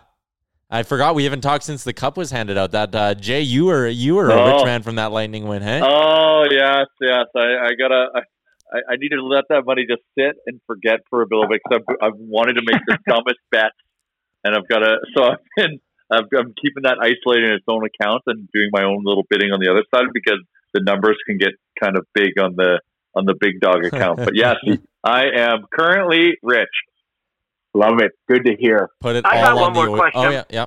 [0.69, 2.71] I forgot we haven't talked since the cup was handed out.
[2.71, 4.55] That uh, Jay, you were you were a oh.
[4.55, 5.81] rich man from that lightning win, hey?
[5.83, 7.25] Oh yes, yes.
[7.35, 8.05] I, I gotta.
[8.15, 11.59] I, I needed to let that money just sit and forget for a little bit
[11.61, 13.75] because I've, I've wanted to make the dumbest bets,
[14.45, 14.95] and I've got to.
[15.15, 15.79] So I've been.
[16.11, 19.51] I've, I'm keeping that isolated in its own account and doing my own little bidding
[19.51, 20.39] on the other side because
[20.73, 21.51] the numbers can get
[21.81, 22.81] kind of big on the
[23.15, 24.17] on the big dog account.
[24.17, 24.55] But yes,
[25.03, 26.69] I am currently rich.
[27.73, 28.11] Love it.
[28.27, 28.89] Good to hear.
[28.99, 29.25] Put it.
[29.25, 30.21] I got one more the, question.
[30.21, 30.65] Oh yeah, yeah.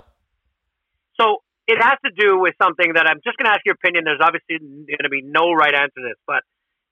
[1.20, 4.04] So it has to do with something that I'm just going to ask your opinion.
[4.04, 6.42] There's obviously going to be no right answer to this, but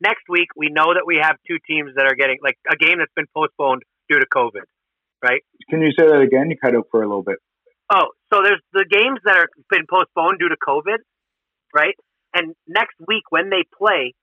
[0.00, 2.98] next week we know that we have two teams that are getting like a game
[2.98, 4.68] that's been postponed due to COVID,
[5.22, 5.40] right?
[5.70, 6.50] Can you say that again?
[6.50, 7.38] You cut out for a little bit.
[7.92, 10.98] Oh, so there's the games that are been postponed due to COVID,
[11.74, 11.94] right?
[12.34, 14.14] And next week when they play,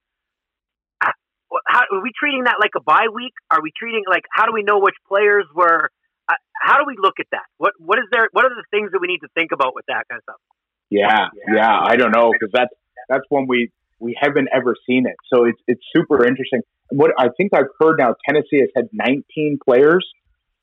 [1.67, 3.33] how are we treating that like a bye week?
[3.51, 5.89] Are we treating like how do we know which players were?
[6.27, 7.45] Uh, how do we look at that?
[7.57, 8.29] What what is there?
[8.31, 10.41] What are the things that we need to think about with that kind of stuff?
[10.89, 12.73] Yeah, yeah, I don't know because that's
[13.07, 15.15] that's when we we haven't ever seen it.
[15.31, 16.61] So it's it's super interesting.
[16.89, 20.07] What I think I've heard now, Tennessee has had 19 players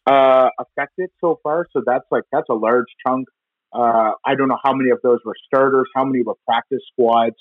[0.06, 1.66] uh, affected so far.
[1.72, 3.28] So that's like that's a large chunk.
[3.72, 7.36] Uh, I don't know how many of those were starters, how many were practice squads.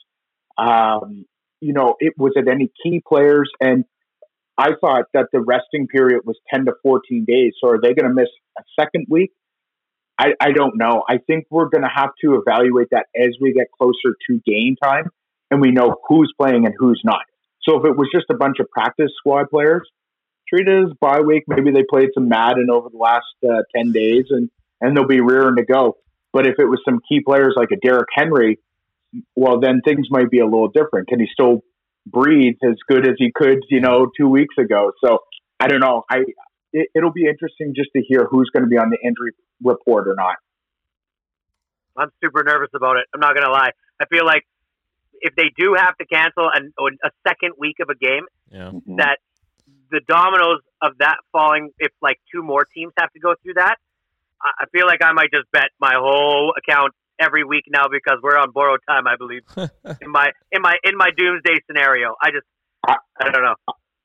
[0.58, 1.26] Um,
[1.62, 3.86] you know, it was it any key players, and
[4.58, 7.54] I thought that the resting period was 10 to 14 days.
[7.62, 9.32] So are they going to miss a second week?
[10.18, 11.04] I, I don't know.
[11.10, 14.78] I think we're going to have to evaluate that as we get closer to game
[14.82, 15.10] time
[15.52, 17.24] and we know who's playing and who's not.
[17.68, 19.88] So if it was just a bunch of practice squad players,
[20.56, 21.44] treat it as bye week.
[21.48, 24.50] Maybe they played some Madden over the last uh, 10 days and,
[24.82, 25.98] and they'll be rearing to go.
[26.34, 28.60] But if it was some key players like a Derrick Henry,
[29.36, 31.08] well, then things might be a little different.
[31.08, 31.62] Can he still
[32.06, 34.92] breathe as good as he could, you know, two weeks ago?
[35.04, 35.20] So
[35.60, 36.04] I don't know.
[36.10, 36.20] I
[36.74, 39.32] it, it'll be interesting just to hear who's going to be on the injury
[39.64, 40.36] report or not.
[41.98, 43.06] I'm super nervous about it.
[43.14, 43.72] I'm not going to lie.
[44.02, 44.44] I feel like
[45.22, 48.72] if they do have to cancel an, a second week of a game, yeah.
[48.98, 49.20] that
[49.92, 53.76] the dominoes of that falling, if like two more teams have to go through that,
[54.42, 58.38] I feel like I might just bet my whole account every week now because we're
[58.38, 59.08] on borrowed time.
[59.08, 59.42] I believe
[60.02, 62.16] in my in my in my doomsday scenario.
[62.22, 62.46] I just
[62.86, 63.56] I, I don't know.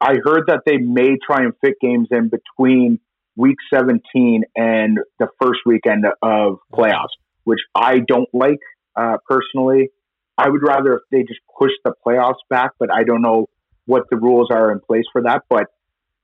[0.01, 3.01] I heard that they may try and fit games in between
[3.37, 7.09] week 17 and the first weekend of playoffs,
[7.45, 8.61] which I don't like
[8.97, 9.91] uh, personally.
[10.39, 13.49] I would rather if they just push the playoffs back, but I don't know
[13.91, 15.43] what the rules are in place for that.
[15.51, 15.67] But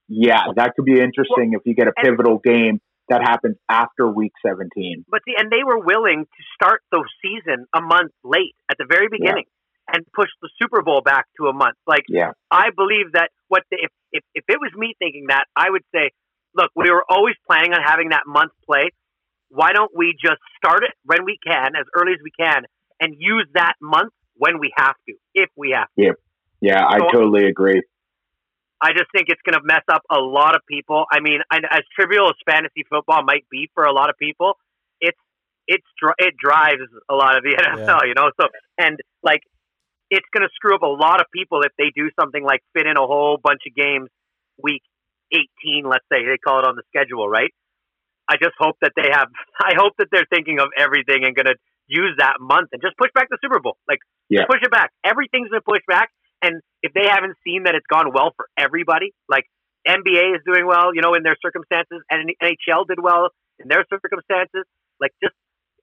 [0.08, 4.32] yeah, that could be interesting if you get a pivotal game that happens after week
[4.46, 5.04] 17.
[5.08, 8.86] But see, and they were willing to start the season a month late at the
[8.88, 9.94] very beginning yeah.
[9.96, 11.76] and push the Super Bowl back to a month.
[11.86, 12.32] Like, yeah.
[12.50, 15.84] I believe that what the, if, if if it was me thinking that, I would
[15.94, 16.10] say,
[16.54, 18.90] look, we were always planning on having that month play.
[19.48, 22.62] Why don't we just start it when we can, as early as we can,
[23.00, 26.02] and use that month when we have to, if we have to.
[26.02, 26.12] Yeah,
[26.60, 27.82] yeah, I so, totally agree.
[28.80, 31.06] I just think it's going to mess up a lot of people.
[31.10, 34.54] I mean, as trivial as fantasy football might be for a lot of people,
[35.00, 35.18] it's
[35.66, 35.86] it's
[36.18, 38.08] it drives a lot of the NFL, yeah.
[38.08, 38.30] you know.
[38.40, 39.40] So and like
[40.10, 42.86] it's going to screw up a lot of people if they do something like fit
[42.86, 44.08] in a whole bunch of games
[44.62, 44.82] week
[45.32, 47.50] 18, let's say they call it on the schedule, right?
[48.28, 49.28] I just hope that they have.
[49.60, 51.56] I hope that they're thinking of everything and going to
[51.86, 53.76] use that month and just push back the Super Bowl.
[53.88, 54.46] Like, yeah.
[54.46, 54.90] push it back.
[55.04, 56.10] Everything's been pushed back.
[56.42, 59.44] And if they haven't seen that it's gone well for everybody, like
[59.86, 63.84] NBA is doing well, you know, in their circumstances, and NHL did well in their
[63.88, 64.64] circumstances,
[65.00, 65.34] like just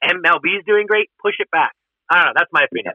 [0.04, 1.72] MLB is doing great, push it back.
[2.10, 2.32] I don't know.
[2.36, 2.94] That's my opinion.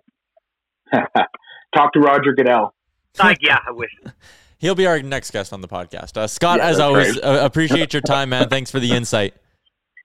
[1.74, 2.74] Talk to Roger Goodell.
[3.18, 3.90] Like, yeah, I wish.
[4.58, 6.16] He'll be our next guest on the podcast.
[6.16, 8.48] Uh, Scott, yeah, as always, uh, appreciate your time, man.
[8.48, 9.34] Thanks for the insight.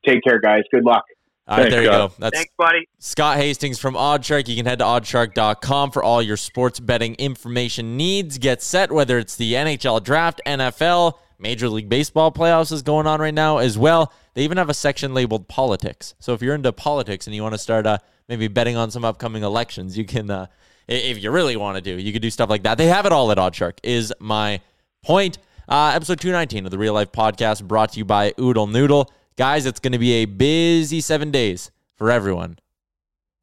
[0.05, 0.61] Take care, guys.
[0.71, 1.03] Good luck.
[1.45, 2.11] All right, Thanks, there you go.
[2.19, 2.87] That's Thanks, buddy.
[2.99, 4.47] Scott Hastings from OddsShark.
[4.47, 8.37] You can head to oddsshark.com for all your sports betting information needs.
[8.37, 13.19] Get set, whether it's the NHL draft, NFL, Major League Baseball playoffs is going on
[13.19, 14.13] right now as well.
[14.35, 16.15] They even have a section labeled politics.
[16.19, 17.97] So if you're into politics and you want to start uh,
[18.29, 20.47] maybe betting on some upcoming elections, you can, uh,
[20.87, 22.77] if you really want to do, you could do stuff like that.
[22.77, 24.61] They have it all at OddsShark, is my
[25.03, 25.39] point.
[25.67, 29.11] Uh, episode 219 of the Real Life Podcast brought to you by Oodle Noodle.
[29.35, 32.57] Guys, it's going to be a busy seven days for everyone.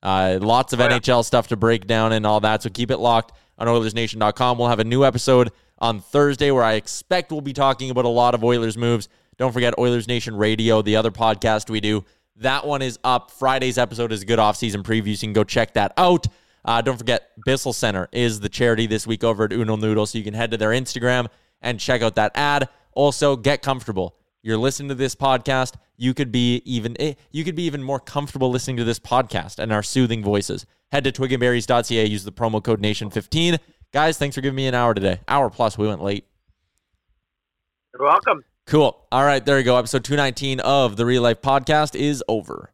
[0.02, 0.98] Uh, lots of oh, yeah.
[0.98, 2.62] NHL stuff to break down and all that.
[2.62, 4.58] So keep it locked on OilersNation.com.
[4.58, 8.08] We'll have a new episode on Thursday where I expect we'll be talking about a
[8.08, 9.08] lot of Oilers moves.
[9.36, 12.04] Don't forget Oilers Nation Radio, the other podcast we do.
[12.36, 13.30] That one is up.
[13.30, 15.16] Friday's episode is a good off-season preview.
[15.16, 16.26] So you can go check that out.
[16.64, 20.06] Uh, don't forget, Bissell Center is the charity this week over at Oodle Noodle.
[20.06, 21.28] So you can head to their Instagram
[21.60, 22.68] and check out that ad.
[22.92, 27.54] Also, get comfortable you're listening to this podcast, you could be even eh, you could
[27.54, 30.66] be even more comfortable listening to this podcast and our soothing voices.
[30.92, 33.58] Head to twigandberries.ca, use the promo code nation15.
[33.92, 35.20] Guys, thanks for giving me an hour today.
[35.28, 36.26] Hour plus, we went late.
[37.94, 38.44] You're welcome.
[38.66, 39.04] Cool.
[39.10, 39.76] All right, there you go.
[39.76, 42.72] Episode 219 of the Real Life Podcast is over.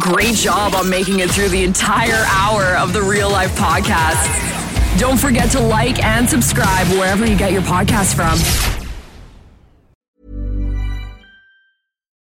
[0.00, 4.98] Great job on making it through the entire hour of the Real Life Podcast.
[4.98, 8.73] Don't forget to like and subscribe wherever you get your podcast from.